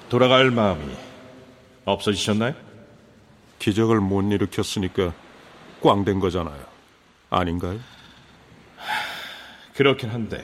돌아갈 0.09 0.49
마음이 0.49 1.08
없어지셨나요? 1.91 2.53
기적을 3.59 3.99
못 3.99 4.21
일으켰으니까 4.31 5.13
꽝 5.81 6.03
된 6.05 6.19
거잖아요. 6.19 6.59
아닌가요? 7.29 7.79
그렇긴 9.75 10.09
한데 10.09 10.43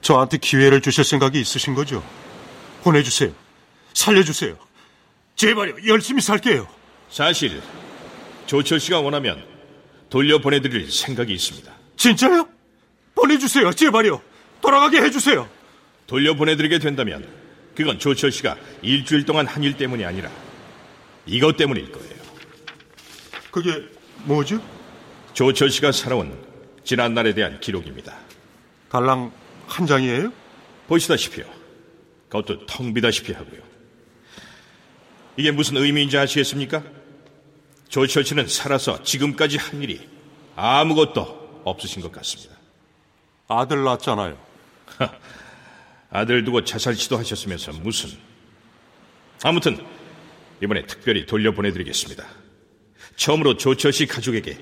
저한테 0.00 0.38
기회를 0.38 0.80
주실 0.80 1.04
생각이 1.04 1.40
있으신 1.40 1.74
거죠? 1.74 2.02
보내주세요. 2.82 3.32
살려주세요. 3.94 4.56
제발요. 5.34 5.86
열심히 5.88 6.20
살게요. 6.20 6.68
사실 7.10 7.60
조철 8.46 8.78
씨가 8.78 9.00
원하면 9.00 9.44
돌려보내드릴 10.10 10.90
생각이 10.90 11.32
있습니다. 11.34 11.72
진짜요? 11.96 12.48
보내주세요. 13.14 13.72
제발요. 13.72 14.20
돌아가게 14.60 15.00
해주세요. 15.02 15.48
돌려보내드리게 16.06 16.78
된다면 16.78 17.26
그건 17.74 17.98
조철 17.98 18.30
씨가 18.30 18.56
일주일 18.82 19.24
동안 19.24 19.46
한 19.46 19.62
일 19.64 19.76
때문이 19.76 20.04
아니라 20.04 20.30
이것 21.26 21.56
때문일 21.56 21.90
거예요. 21.92 22.16
그게 23.50 23.82
뭐죠? 24.24 24.60
조철 25.32 25.70
씨가 25.70 25.92
살아온 25.92 26.36
지난날에 26.84 27.34
대한 27.34 27.60
기록입니다. 27.60 28.16
달랑 28.90 29.32
한 29.66 29.86
장이에요? 29.86 30.32
보시다시피요. 30.86 31.44
그것도 32.28 32.66
텅 32.66 32.94
비다시피 32.94 33.32
하고요. 33.32 33.60
이게 35.36 35.50
무슨 35.50 35.76
의미인지 35.76 36.16
아시겠습니까? 36.16 36.82
조철 37.88 38.24
씨는 38.24 38.46
살아서 38.46 39.02
지금까지 39.02 39.58
한 39.58 39.82
일이 39.82 40.08
아무것도 40.54 41.62
없으신 41.64 42.02
것 42.02 42.12
같습니다. 42.12 42.54
아들 43.48 43.84
낳았잖아요. 43.84 44.38
아들 46.10 46.44
두고 46.44 46.64
자살 46.64 46.94
시도하셨으면서 46.94 47.72
무슨. 47.72 48.10
아무튼 49.42 49.84
이번에 50.62 50.86
특별히 50.86 51.26
돌려보내드리겠습니다. 51.26 52.24
처음으로 53.16 53.56
조철 53.56 53.92
씨 53.92 54.06
가족에게 54.06 54.58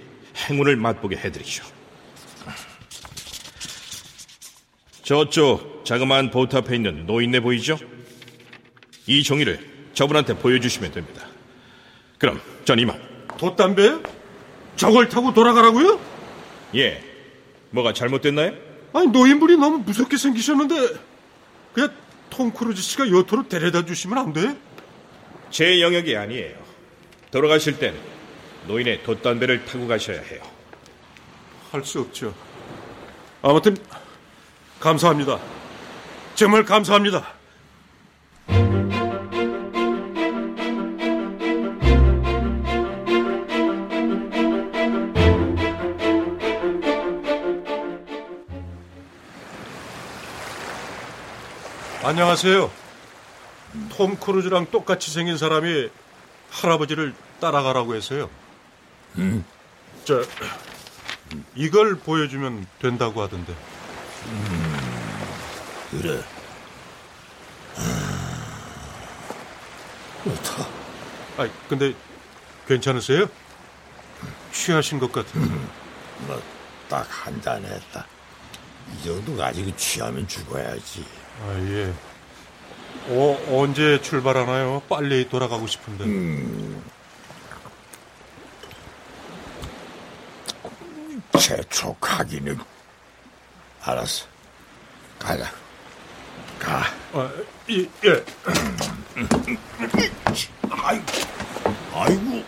행운을 0.48 0.76
맛보게 0.76 1.16
해드리죠. 1.16 1.64
저쪽 5.02 5.84
자그마한 5.84 6.30
보트 6.30 6.56
앞에 6.56 6.74
있는 6.76 7.06
노인네 7.06 7.40
보이죠? 7.40 7.78
이 9.06 9.22
종이를 9.22 9.60
저분한테 9.92 10.38
보여주시면 10.38 10.92
됩니다. 10.92 11.26
그럼 12.18 12.40
전 12.64 12.78
이만. 12.78 13.00
돛단배? 13.38 13.98
저걸 14.76 15.08
타고 15.08 15.34
돌아가라고요? 15.34 16.00
예. 16.76 17.02
뭐가 17.70 17.92
잘못됐나요? 17.92 18.54
아니 18.92 19.08
노인분이 19.08 19.56
너무 19.56 19.78
무섭게 19.78 20.16
생기셨는데 20.16 20.74
그냥 21.74 21.90
톰 22.30 22.50
크루즈 22.52 22.80
씨가 22.80 23.08
요트로 23.08 23.48
데려다 23.48 23.84
주시면 23.84 24.18
안 24.18 24.32
돼? 24.32 24.56
제 25.50 25.80
영역이 25.80 26.16
아니에요. 26.16 26.56
돌아가실 27.30 27.78
땐 27.78 27.94
노인의 28.66 29.02
돛단배를 29.02 29.64
타고 29.64 29.86
가셔야 29.86 30.20
해요. 30.20 30.40
할 31.70 31.84
수 31.84 32.00
없죠. 32.00 32.32
아무튼 33.42 33.76
감사합니다. 34.80 35.40
정말 36.34 36.64
감사합니다. 36.64 37.34
안녕하세요. 52.02 52.83
톰 53.96 54.16
크루즈랑 54.16 54.70
똑같이 54.70 55.10
생긴 55.10 55.36
사람이 55.38 55.90
할아버지를 56.50 57.14
따라가라고 57.40 57.94
해서요. 57.94 58.30
음. 59.18 59.44
저 60.04 60.22
이걸 61.54 61.96
보여주면 61.96 62.66
된다고 62.80 63.22
하던데. 63.22 63.54
그래. 65.90 66.22
좋다. 70.24 70.66
아, 71.38 71.48
근데 71.68 71.94
괜찮으세요? 72.66 73.26
취하신 74.52 74.98
것 74.98 75.10
같은데. 75.12 75.54
뭐 76.26 76.40
딱 76.88 77.06
한 77.10 77.40
잔 77.42 77.64
했다. 77.64 78.06
이 78.92 79.04
정도 79.04 79.34
가지고 79.36 79.74
취하면 79.76 80.28
죽어야지. 80.28 81.04
아, 81.42 81.56
예. 81.60 81.92
어, 83.06 83.38
언제 83.50 84.00
출발하나요? 84.00 84.82
빨리 84.88 85.28
돌아가고 85.28 85.66
싶은데. 85.66 86.04
재촉하기는 91.38 92.58
알았어. 93.84 94.26
가자. 95.18 95.50
가. 96.58 96.84
아, 97.12 97.30
이, 97.68 97.86
예. 98.04 98.24
아이고, 100.70 101.04
아이고, 101.94 102.44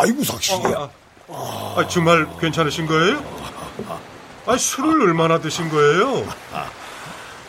아이고, 0.00 0.24
석식이야. 0.24 0.90
아, 1.28 1.74
아, 1.76 1.88
정말 1.88 2.26
괜찮으신 2.38 2.86
거예요? 2.86 3.24
아, 4.46 4.56
술을 4.56 5.08
얼마나 5.08 5.40
드신 5.40 5.68
거예요? 5.68 6.26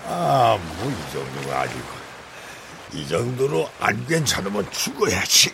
아, 0.09 0.57
뭐 0.57 0.89
이 0.91 1.11
정도가 1.13 1.61
아니고. 1.61 1.96
이 2.97 3.07
정도로 3.07 3.69
안 3.79 4.05
괜찮으면 4.07 4.69
죽어야지. 4.71 5.53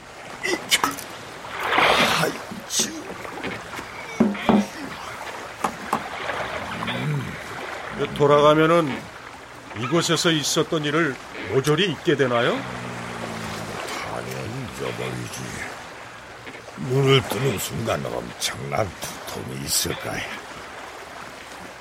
아이, 2.22 2.32
지- 2.70 2.90
돌아가면은 8.16 8.98
이곳에서 9.80 10.32
있었던 10.32 10.86
일을 10.86 11.16
모조리 11.52 11.92
잊게 11.92 12.16
되나요? 12.16 12.52
당연히 14.12 14.66
잊어버리지. 14.76 15.40
눈을 16.90 17.22
뜨는 17.30 17.60
순간 17.60 18.06
엄청난 18.06 18.90
두통이 19.02 19.66
있을 19.66 19.94
거야. 19.96 20.22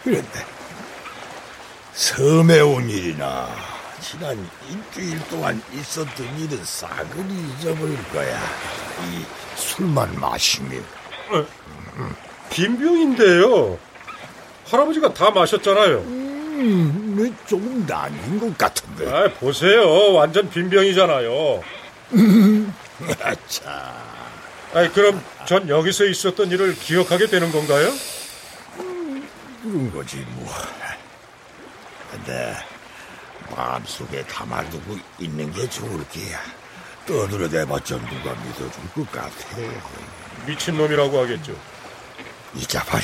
그런데 0.02 0.44
섬에 1.94 2.60
온 2.60 2.88
일이나 2.90 3.48
지난 4.02 4.48
일주일 4.68 5.18
동안 5.28 5.62
있었던 5.72 6.38
일은 6.38 6.64
싸그리 6.64 7.34
잊어버릴 7.58 7.96
거야. 8.10 8.36
이 9.10 9.24
술만 9.56 10.18
마시면. 10.18 10.84
빈병인데요. 12.50 13.78
할아버지가 14.66 15.14
다 15.14 15.30
마셨잖아요. 15.30 15.98
음, 15.98 17.14
뭐 17.16 17.26
조금 17.46 17.86
남긴 17.86 18.40
것 18.40 18.58
같은데. 18.58 19.10
아, 19.10 19.28
보세요. 19.34 20.12
완전 20.14 20.50
빈병이잖아요. 20.50 21.62
자, 23.48 23.94
아니, 24.74 24.92
그럼 24.92 25.22
전 25.46 25.68
여기서 25.68 26.04
있었던 26.06 26.50
일을 26.50 26.74
기억하게 26.74 27.26
되는 27.28 27.52
건가요? 27.52 27.90
그런 29.62 29.92
거지 29.92 30.16
뭐. 30.30 30.52
근데 32.10 32.54
마음속에 33.56 34.22
담아두고 34.26 34.98
있는 35.18 35.52
게 35.52 35.68
좋을 35.68 36.04
게야. 36.08 36.40
떠들어대봤자 37.06 37.96
누가 37.96 38.34
믿어줄 38.34 38.70
것 38.94 39.10
같아. 39.12 39.30
미친놈이라고 40.46 41.20
하겠죠. 41.22 41.54
잊어버려. 42.54 43.02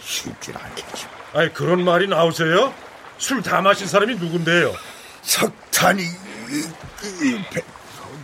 쉽진 0.00 0.54
않겠지. 0.56 1.06
아니, 1.34 1.52
그런 1.52 1.84
말이 1.84 2.06
나오세요? 2.06 2.72
술 3.18 3.42
다 3.42 3.60
마신 3.60 3.86
사람이 3.86 4.14
누군데요? 4.16 4.74
석탄이. 5.22 6.02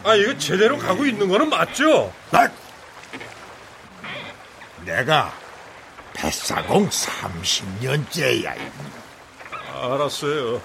아, 0.05 0.15
이거 0.15 0.39
제대로 0.39 0.79
가고 0.79 1.05
있는 1.05 1.29
거는 1.29 1.49
맞죠? 1.51 2.13
나 2.31 2.49
내가 4.85 5.35
뱃사공 6.15 6.89
30년째야. 6.89 8.55
알았어요. 9.73 10.61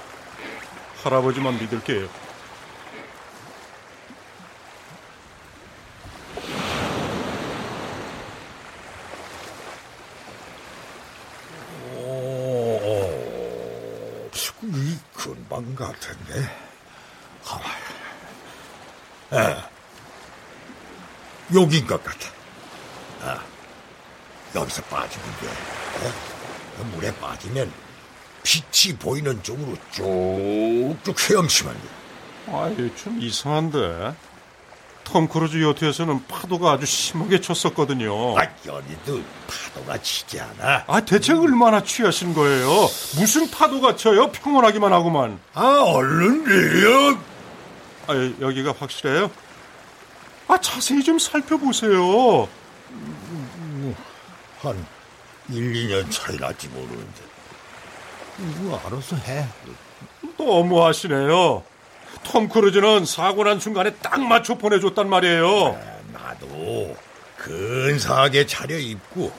할아버지만 1.04 1.58
믿을게요. 1.58 2.08
오, 11.96 14.30
이 14.64 14.98
근방 15.14 15.74
같은데. 15.76 16.50
아, 17.46 17.60
아, 19.32 19.70
여긴 21.54 21.86
것 21.88 22.04
같아. 22.04 22.30
아, 23.22 23.44
여기서 24.56 24.82
빠지면 24.84 25.28
돼. 25.40 25.48
어? 25.48 26.84
물에 26.94 27.14
빠지면 27.16 27.72
빛이 28.50 28.96
보이는 28.96 29.44
쪽으로 29.44 29.76
쭉쭉 29.92 31.30
헤엄치면 31.30 31.74
돼. 31.74 32.52
아이, 32.52 32.76
좀 32.96 33.22
이상한데. 33.22 34.16
톰 35.04 35.28
크루즈 35.28 35.60
요트에서는 35.62 36.26
파도가 36.28 36.74
아주 36.74 36.86
심하게 36.86 37.42
쳤었거든요. 37.42 38.38
아, 38.40 38.44
연희도 38.66 39.22
파도가 39.48 40.00
치지 40.02 40.40
않아. 40.40 40.84
아, 40.88 41.02
대체 41.02 41.34
얼마나 41.34 41.84
취하신 41.84 42.34
거예요? 42.34 42.68
무슨 43.18 43.50
파도가 43.50 43.96
쳐요? 43.96 44.32
평온하기만 44.32 44.94
하고만. 44.94 45.40
아, 45.54 45.82
얼른 45.84 46.44
내려. 46.44 47.18
아, 48.08 48.32
여기가 48.42 48.74
확실해요? 48.80 49.32
아, 50.48 50.60
자세히 50.60 51.04
좀 51.04 51.18
살펴보세요. 51.20 52.48
한 54.62 54.86
1, 55.50 55.74
2년 55.74 56.12
차이 56.12 56.36
날지 56.38 56.68
모르는데. 56.70 57.29
이거 58.40 58.82
알아서 58.86 59.16
해. 59.18 59.46
너무하시네요. 60.38 61.64
톰 62.24 62.50
크루즈는 62.50 63.06
사고 63.06 63.44
난 63.44 63.60
순간에 63.60 63.94
딱 63.96 64.22
맞춰 64.22 64.56
보내줬단 64.56 65.10
말이에요. 65.10 65.80
나도 66.14 66.96
근사하게 67.38 68.46
차려입고 68.46 69.32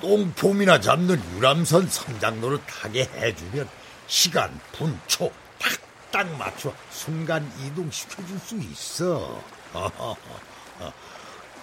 똥폼이나 0.00 0.80
잡는 0.80 1.20
유람선 1.34 1.88
선장로를 1.88 2.58
타게 2.66 3.08
해주면 3.16 3.68
시간, 4.06 4.58
분초 4.72 5.30
딱딱 5.58 6.36
맞춰 6.38 6.72
순간 6.90 7.50
이동시켜줄 7.60 8.38
수 8.38 8.56
있어. 8.56 9.42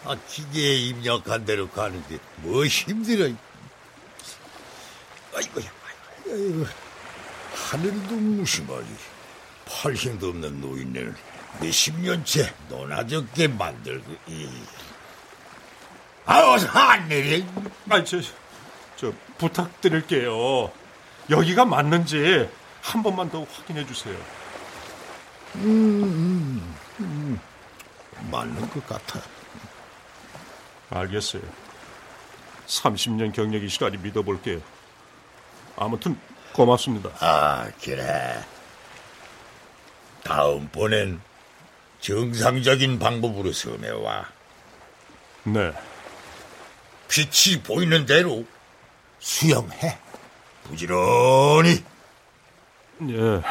아, 0.08 0.16
기계에 0.28 0.76
입력한 0.76 1.46
대로 1.46 1.68
가는데 1.70 2.20
뭐 2.38 2.64
힘들어. 2.66 3.34
아이고야, 5.36 5.66
아이고, 6.28 6.66
하늘도 7.54 8.16
무심하지. 8.16 8.88
팔 9.66 9.94
힘도 9.94 10.30
없는 10.30 10.62
노인네를 10.62 11.16
몇십 11.62 12.00
년째 12.00 12.54
논아적게 12.70 13.48
만들고 13.48 14.16
이. 14.28 14.50
아 16.26 16.40
어서 16.54 16.68
안 16.68 17.08
내려. 17.08 17.44
아, 17.90 18.04
저, 18.04 18.20
저 18.96 19.14
부탁드릴게요. 19.38 20.72
여기가 21.30 21.66
맞는지 21.66 22.50
한 22.82 23.04
번만 23.04 23.30
더 23.30 23.44
확인해 23.44 23.86
주세요. 23.86 24.16
음, 25.56 26.04
음, 26.04 26.76
음. 27.00 27.40
맞는 28.32 28.70
것 28.70 28.86
같아. 28.88 29.22
알겠어요. 30.90 31.42
30년 32.68 33.34
경력이시라니 33.34 33.98
믿어볼게요. 33.98 34.60
아무튼 35.78 36.18
고맙습니다. 36.54 37.10
아, 37.20 37.70
그래. 37.84 38.44
다음번엔 40.24 41.22
정상적인 42.00 43.00
방법으로 43.00 43.52
섬에 43.52 43.90
와. 43.90 44.26
네. 45.44 45.72
빛이 47.08 47.62
보이는 47.62 48.06
대로 48.06 48.46
수영해. 49.20 49.98
부지런히. 50.64 51.84
예. 53.10 53.42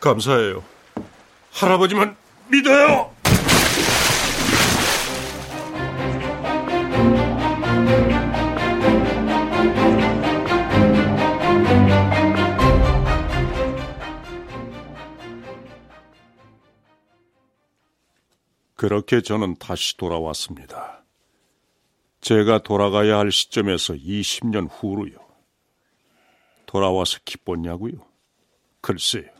감사해요. 0.00 0.62
할아버지만 1.52 2.16
믿어요! 2.48 3.13
그렇게 18.74 19.20
저는 19.20 19.56
다시 19.56 19.96
돌아왔습니다. 19.96 21.04
제가 22.20 22.62
돌아가야 22.62 23.18
할 23.18 23.30
시점에서 23.30 23.94
20년 23.94 24.68
후로요. 24.70 25.16
돌아와서 26.66 27.18
기뻤냐고요? 27.24 27.94
글쎄요. 28.80 29.30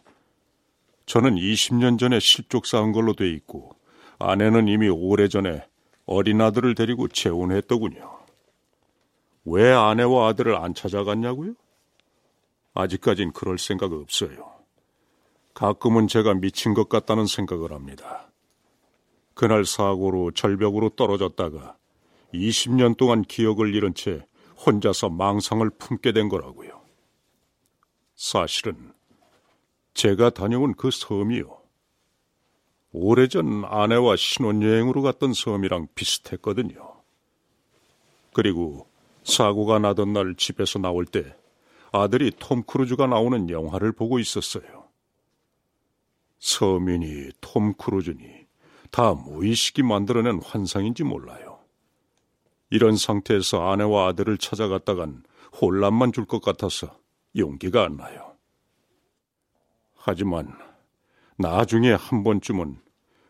저는 1.07 1.35
20년 1.35 1.99
전에 1.99 2.21
실족 2.21 2.67
사한 2.67 2.93
걸로 2.93 3.15
돼 3.15 3.29
있고 3.31 3.77
아내는 4.19 4.69
이미 4.69 4.89
오래전에 4.89 5.67
어린 6.07 6.41
아들을 6.41 6.75
데리고 6.75 7.09
재혼했더군요. 7.09 8.19
왜 9.47 9.73
아내와 9.73 10.29
아들을 10.29 10.55
안 10.57 10.75
찾아갔냐고요? 10.75 11.55
아직까진 12.75 13.33
그럴 13.33 13.59
생각 13.59 13.93
없어요. 13.93 14.55
가끔은 15.55 16.09
제가 16.09 16.35
미친 16.35 16.75
것 16.75 16.89
같다는 16.89 17.27
생각을 17.27 17.73
합니다. 17.73 18.24
그날 19.35 19.65
사고로 19.65 20.31
절벽으로 20.31 20.91
떨어졌다가 20.91 21.77
20년 22.33 22.97
동안 22.97 23.23
기억을 23.23 23.75
잃은 23.75 23.95
채 23.95 24.27
혼자서 24.65 25.11
망상을 25.11 25.69
품게 25.71 26.13
된 26.13 26.29
거라고요. 26.29 26.83
사실은 28.15 28.93
제가 29.93 30.31
다녀온 30.31 30.75
그 30.75 30.91
섬이요. 30.91 31.61
오래전 32.93 33.65
아내와 33.65 34.17
신혼여행으로 34.17 35.03
갔던 35.03 35.35
섬이랑 35.35 35.89
비슷했거든요. 35.95 37.03
그리고 38.33 38.89
사고가 39.25 39.79
나던 39.81 40.13
날 40.13 40.35
집에서 40.37 40.79
나올 40.79 41.05
때 41.05 41.35
아들이 41.93 42.31
톰 42.39 42.63
크루즈가 42.63 43.07
나오는 43.07 43.51
영화를 43.51 43.93
보고 43.93 44.19
있었어요. 44.19 44.85
서민이 46.39 47.31
톰 47.41 47.73
크루즈니 47.75 48.44
다 48.95 49.13
무의식이 49.13 49.83
만들어낸 49.83 50.41
환상인지 50.41 51.03
몰라요. 51.03 51.59
이런 52.71 52.97
상태에서 52.97 53.69
아내와 53.69 54.07
아들을 54.07 54.39
찾아갔다간 54.39 55.25
혼란만 55.61 56.13
줄 56.13 56.27
것 56.27 56.41
같아서 56.41 56.97
용기가 57.37 57.83
안 57.83 57.97
나요. 57.97 58.37
하지만 59.97 60.57
나중에 61.37 61.91
한 61.91 62.23
번쯤은 62.23 62.81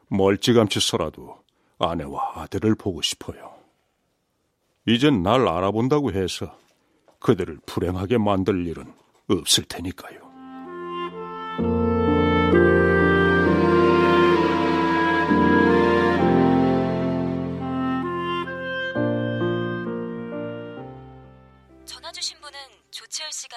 멀찌감치서라도 0.09 1.43
아내와 1.79 2.43
아들을 2.43 2.75
보고 2.75 3.01
싶어요. 3.01 3.55
이젠 4.87 5.23
날 5.23 5.49
알아본다고 5.49 6.13
해서 6.13 6.59
그들을 7.21 7.61
불행하게 7.65 8.19
만들 8.19 8.67
일은 8.67 8.93
없을 9.31 9.65
테니까요. 9.65 10.24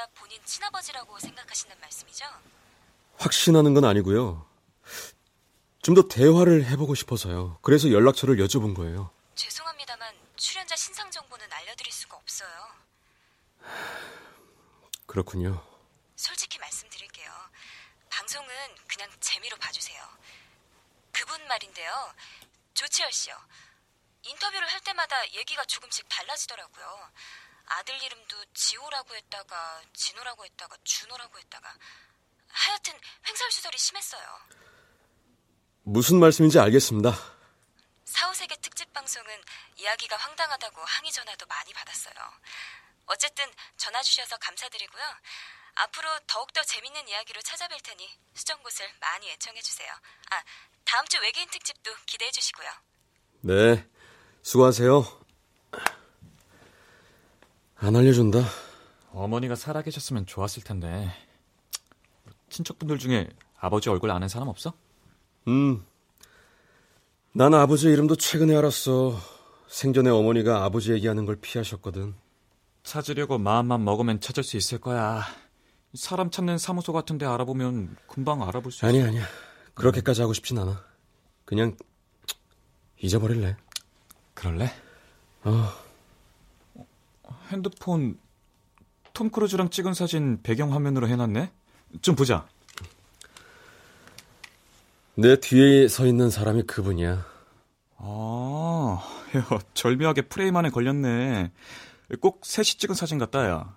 씨가 0.07 0.09
본인 0.15 0.43
친아버지라고 0.45 1.19
생각하신단 1.19 1.77
말씀이죠? 1.79 2.25
확신하는 3.17 3.73
건 3.73 3.85
아니고요. 3.85 4.47
좀 5.81 5.95
더 5.95 6.07
대화를 6.07 6.65
해보고 6.65 6.95
싶어서요. 6.95 7.59
그래서 7.61 7.91
연락처를 7.91 8.35
여쭤본 8.37 8.75
거예요. 8.75 9.09
죄송합니다만 9.35 10.13
출연자 10.35 10.75
신상 10.75 11.09
정보는 11.11 11.47
알려드릴 11.51 11.91
수가 11.93 12.17
없어요. 12.17 12.49
그렇군요. 15.05 15.63
솔직히 16.17 16.59
말씀드릴게요. 16.59 17.31
방송은 18.09 18.49
그냥 18.87 19.09
재미로 19.21 19.55
봐주세요. 19.57 20.01
그분 21.13 21.47
말인데요. 21.47 22.13
조치열 22.73 23.11
씨요. 23.13 23.37
인터뷰를 24.23 24.67
할 24.67 24.81
때마다 24.81 25.15
얘기가 25.33 25.63
조금씩 25.65 26.05
달라지더라고요. 26.09 27.09
아들 27.67 28.01
이름도 28.01 28.45
지호라고 28.53 29.15
했다가 29.15 29.81
진호라고 29.93 30.45
했다가 30.45 30.77
준호라고 30.83 31.37
했다가 31.39 31.73
하여튼 32.49 32.99
횡설수설이 33.27 33.77
심했어요. 33.77 34.39
무슨 35.83 36.19
말씀인지 36.19 36.59
알겠습니다. 36.59 37.13
사후세계 38.05 38.55
특집 38.57 38.91
방송은 38.93 39.43
이야기가 39.77 40.15
황당하다고 40.15 40.81
항의 40.81 41.11
전화도 41.11 41.45
많이 41.45 41.73
받았어요. 41.73 42.13
어쨌든 43.05 43.45
전화 43.77 44.01
주셔서 44.01 44.37
감사드리고요. 44.37 45.03
앞으로 45.75 46.09
더욱더 46.25 46.63
재밌는 46.63 47.07
이야기로 47.07 47.41
찾아뵐 47.41 47.83
테니 47.83 48.09
수정굿을 48.33 48.93
많이 48.99 49.29
애청해 49.31 49.61
주세요. 49.61 49.91
아, 50.31 50.43
다음 50.83 51.05
주 51.07 51.19
외계인 51.19 51.47
특집도 51.49 51.93
기대해 52.05 52.31
주시고요. 52.31 52.69
네, 53.41 53.87
수고하세요. 54.41 55.26
안 57.79 57.95
알려준다. 57.95 58.39
어머니가 59.11 59.55
살아계셨으면 59.55 60.25
좋았을 60.25 60.63
텐데. 60.63 61.11
친척분들 62.49 62.97
중에 62.97 63.29
아버지 63.59 63.89
얼굴 63.89 64.11
아는 64.11 64.27
사람 64.27 64.47
없어? 64.47 64.73
음. 65.47 65.85
난 67.33 67.53
아버지 67.53 67.87
이름도 67.87 68.15
최근에 68.15 68.55
알았어. 68.55 69.17
생전에 69.67 70.09
어머니가 70.09 70.63
아버지 70.63 70.91
얘기하는 70.93 71.25
걸 71.25 71.35
피하셨거든. 71.35 72.15
찾으려고 72.83 73.37
마음만 73.37 73.83
먹으면 73.83 74.21
찾을 74.21 74.43
수 74.43 74.57
있을 74.57 74.79
거야. 74.79 75.23
사람 75.93 76.31
찾는 76.31 76.57
사무소 76.57 76.93
같은 76.93 77.17
데 77.17 77.25
알아보면 77.25 77.95
금방 78.07 78.41
알아볼 78.43 78.71
수 78.71 78.77
있어. 78.79 78.87
아니, 78.87 79.03
아니야. 79.03 79.25
그렇게까지 79.73 80.21
하고 80.21 80.33
싶진 80.33 80.57
않아. 80.57 80.83
그냥 81.45 81.75
잊어버릴래. 82.99 83.55
그럴래? 84.33 84.71
어. 85.43 85.86
핸드폰 87.49 88.17
톰 89.13 89.29
크루즈랑 89.29 89.69
찍은 89.69 89.93
사진 89.93 90.39
배경 90.43 90.73
화면으로 90.73 91.07
해놨네. 91.07 91.51
좀 92.01 92.15
보자. 92.15 92.47
내 95.15 95.39
뒤에 95.39 95.87
서 95.87 96.05
있는 96.05 96.29
사람이 96.29 96.63
그분이야. 96.63 97.25
아, 97.97 99.03
야, 99.35 99.59
절묘하게 99.73 100.23
프레임 100.23 100.55
안에 100.55 100.69
걸렸네. 100.69 101.51
꼭 102.21 102.41
셋이 102.45 102.65
찍은 102.77 102.93
사진 102.95 103.17
같다, 103.17 103.47
야. 103.49 103.75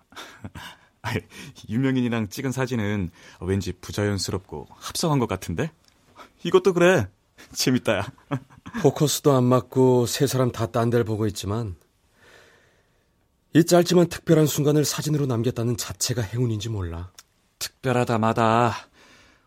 유명인이랑 1.71 2.29
찍은 2.29 2.53
사진은 2.53 3.11
왠지 3.41 3.73
부자연스럽고 3.73 4.67
합성한 4.71 5.19
것 5.19 5.27
같은데? 5.29 5.73
이것도 6.45 6.75
그래. 6.75 7.09
재밌다, 7.53 7.97
야. 7.99 8.07
포커스도 8.83 9.33
안 9.33 9.45
맞고 9.45 10.05
세 10.07 10.27
사람 10.27 10.53
다 10.53 10.67
딴 10.67 10.91
데를 10.91 11.05
보고 11.05 11.27
있지만 11.27 11.75
이 13.53 13.65
짧지만 13.65 14.09
특별한 14.09 14.47
순간을 14.47 14.85
사진으로 14.85 15.27
남겼다는 15.27 15.77
자체가 15.77 16.23
행운인지 16.23 16.69
몰라. 16.69 17.11
특별하다 17.59 18.19
마다. 18.19 18.73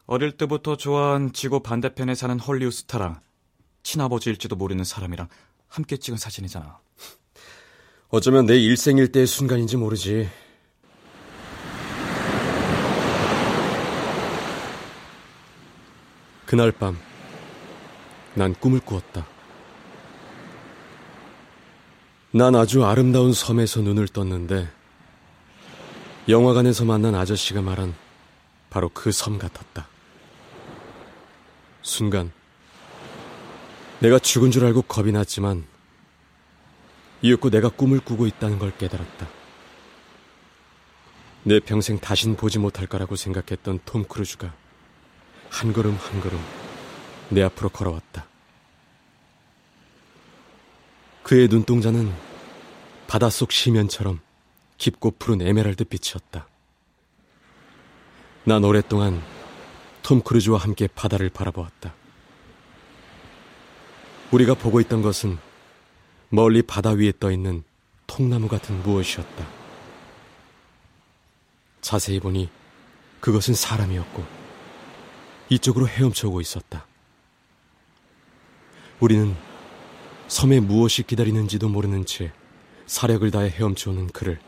어릴 0.06 0.34
때부터 0.34 0.76
좋아한 0.76 1.32
지구 1.32 1.62
반대편에 1.62 2.14
사는 2.14 2.38
헐리우드 2.38 2.76
스타랑 2.76 3.22
친아버지일지도 3.84 4.58
모르는 4.58 4.84
사람이랑 4.84 5.30
함께 5.70 5.96
찍은 5.96 6.18
사진이잖아. 6.18 6.80
어쩌면 8.10 8.46
내 8.46 8.58
일생일 8.58 9.14
대의 9.14 9.26
순간인지 9.26 9.78
모르지. 9.78 10.30
그날 16.46 16.72
밤, 16.74 17.00
난 18.36 18.54
꿈을 18.54 18.82
꾸었다. 18.82 19.33
난 22.36 22.56
아주 22.56 22.84
아름다운 22.84 23.32
섬에서 23.32 23.82
눈을 23.82 24.08
떴는데, 24.08 24.68
영화관에서 26.28 26.84
만난 26.84 27.14
아저씨가 27.14 27.62
말한 27.62 27.94
바로 28.72 28.90
그 28.90 29.12
섬 29.12 29.38
같았다. 29.38 29.88
순간, 31.84 32.32
내가 34.00 34.18
죽은 34.18 34.50
줄 34.50 34.66
알고 34.66 34.82
겁이 34.84 35.12
났지만, 35.12 35.64
이윽고 37.22 37.52
내가 37.52 37.70
꿈을 37.70 38.00
꾸고 38.00 38.26
있다는 38.26 38.58
걸 38.58 38.76
깨달았다. 38.78 39.28
내 41.44 41.60
평생 41.60 42.00
다신 42.00 42.36
보지 42.36 42.58
못할 42.58 42.88
거라고 42.88 43.16
생각했던 43.16 43.82
톰 43.86 44.06
크루즈가 44.06 44.52
한 45.52 45.72
걸음 45.72 45.96
한 45.96 46.20
걸음 46.20 46.40
내 47.30 47.44
앞으로 47.44 47.70
걸어왔다. 47.70 48.26
그의 51.24 51.48
눈동자는 51.48 52.12
바닷속 53.08 53.52
심연처럼 53.52 54.20
깊고 54.78 55.12
푸른 55.12 55.42
에메랄드 55.42 55.86
빛이었다. 55.86 56.48
난 58.44 58.64
오랫동안 58.66 59.22
톰 60.02 60.22
크루즈와 60.22 60.60
함께 60.60 60.88
바다를 60.88 61.30
바라보았다. 61.30 61.94
우리가 64.32 64.56
보고 64.56 64.82
있던 64.82 65.02
것은 65.02 65.38
멀리 66.28 66.62
바다 66.62 66.92
위에 66.92 67.14
떠 67.20 67.32
있는 67.32 67.64
통나무 68.06 68.50
같은 68.50 68.82
무엇이었다. 68.84 69.48
자세히 71.80 72.20
보니 72.20 72.50
그것은 73.22 73.54
사람이었고 73.54 74.26
이쪽으로 75.50 75.88
헤엄쳐 75.88 76.28
오고 76.28 76.42
있었다. 76.42 76.86
우리는 79.00 79.36
섬에 80.28 80.60
무엇이 80.60 81.04
기다리는지도 81.04 81.70
모르는 81.70 82.06
채 82.06 82.32
사력을 82.86 83.30
다해 83.32 83.50
헤엄쳐 83.50 83.92
오는 83.92 84.08
그를 84.08 84.40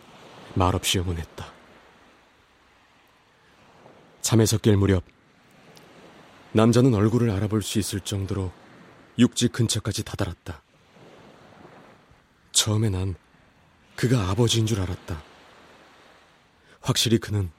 말없이 0.54 1.00
응원했다. 1.00 1.54
잠에서 4.22 4.58
깰 4.58 4.76
무렵 4.76 5.04
남자는 6.54 6.94
얼굴을 6.94 7.30
알아볼 7.30 7.62
수 7.62 7.80
있을 7.80 8.00
정도로 8.00 8.52
육지 9.20 9.50
근처까지 9.50 10.04
다다랐다. 10.04 10.62
처음에 12.52 12.90
난 12.90 13.16
그가 13.96 14.30
아버지인 14.30 14.66
줄 14.66 14.82
알았다. 14.82 15.22
확실히 16.82 17.18
그는 17.18 17.52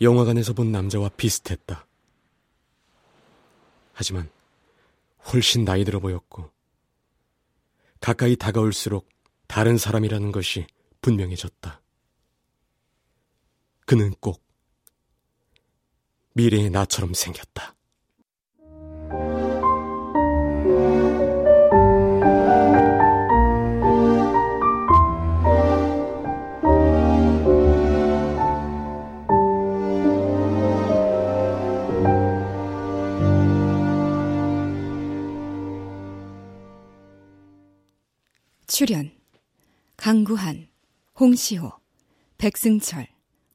영화관에서 0.00 0.52
본 0.52 0.72
남자와 0.72 1.10
비슷했다. 1.16 1.86
하지만 3.92 4.28
훨씬 5.32 5.64
나이 5.64 5.84
들어 5.84 6.00
보였고 6.00 6.53
가까이 8.04 8.36
다가올수록 8.36 9.08
다른 9.46 9.78
사람이라는 9.78 10.30
것이 10.30 10.66
분명해졌다. 11.00 11.80
그는 13.86 14.12
꼭 14.20 14.44
미래의 16.34 16.68
나처럼 16.68 17.14
생겼다. 17.14 17.74
출연 38.74 39.12
강구한, 39.96 40.66
홍시호, 41.20 41.70
백승철, 42.38 43.06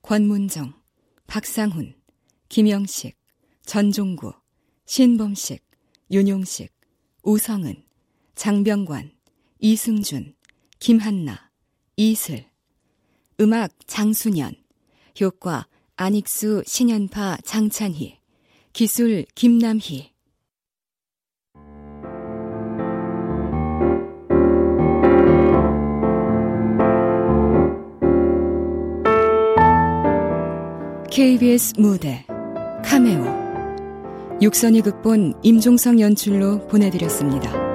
권문정, 0.01 0.73
박상훈, 1.27 1.93
김영식, 2.47 3.17
전종구, 3.65 4.31
신범식, 4.85 5.61
윤용식, 6.09 6.73
우성은, 7.23 7.83
장병관, 8.35 9.11
이승준, 9.59 10.35
김한나, 10.79 11.51
이슬. 11.97 12.49
음악 13.41 13.73
장순현 13.87 14.55
효과 15.19 15.67
안익수, 15.97 16.63
신현파, 16.65 17.39
장찬희 17.43 18.21
기술 18.71 19.25
김남희 19.35 20.08
KBS 31.19 31.73
무대 31.77 32.25
카메오 32.81 33.25
육선이 34.41 34.79
극본 34.79 35.33
임종성 35.43 35.99
연출로 35.99 36.65
보내드렸습니다. 36.69 37.68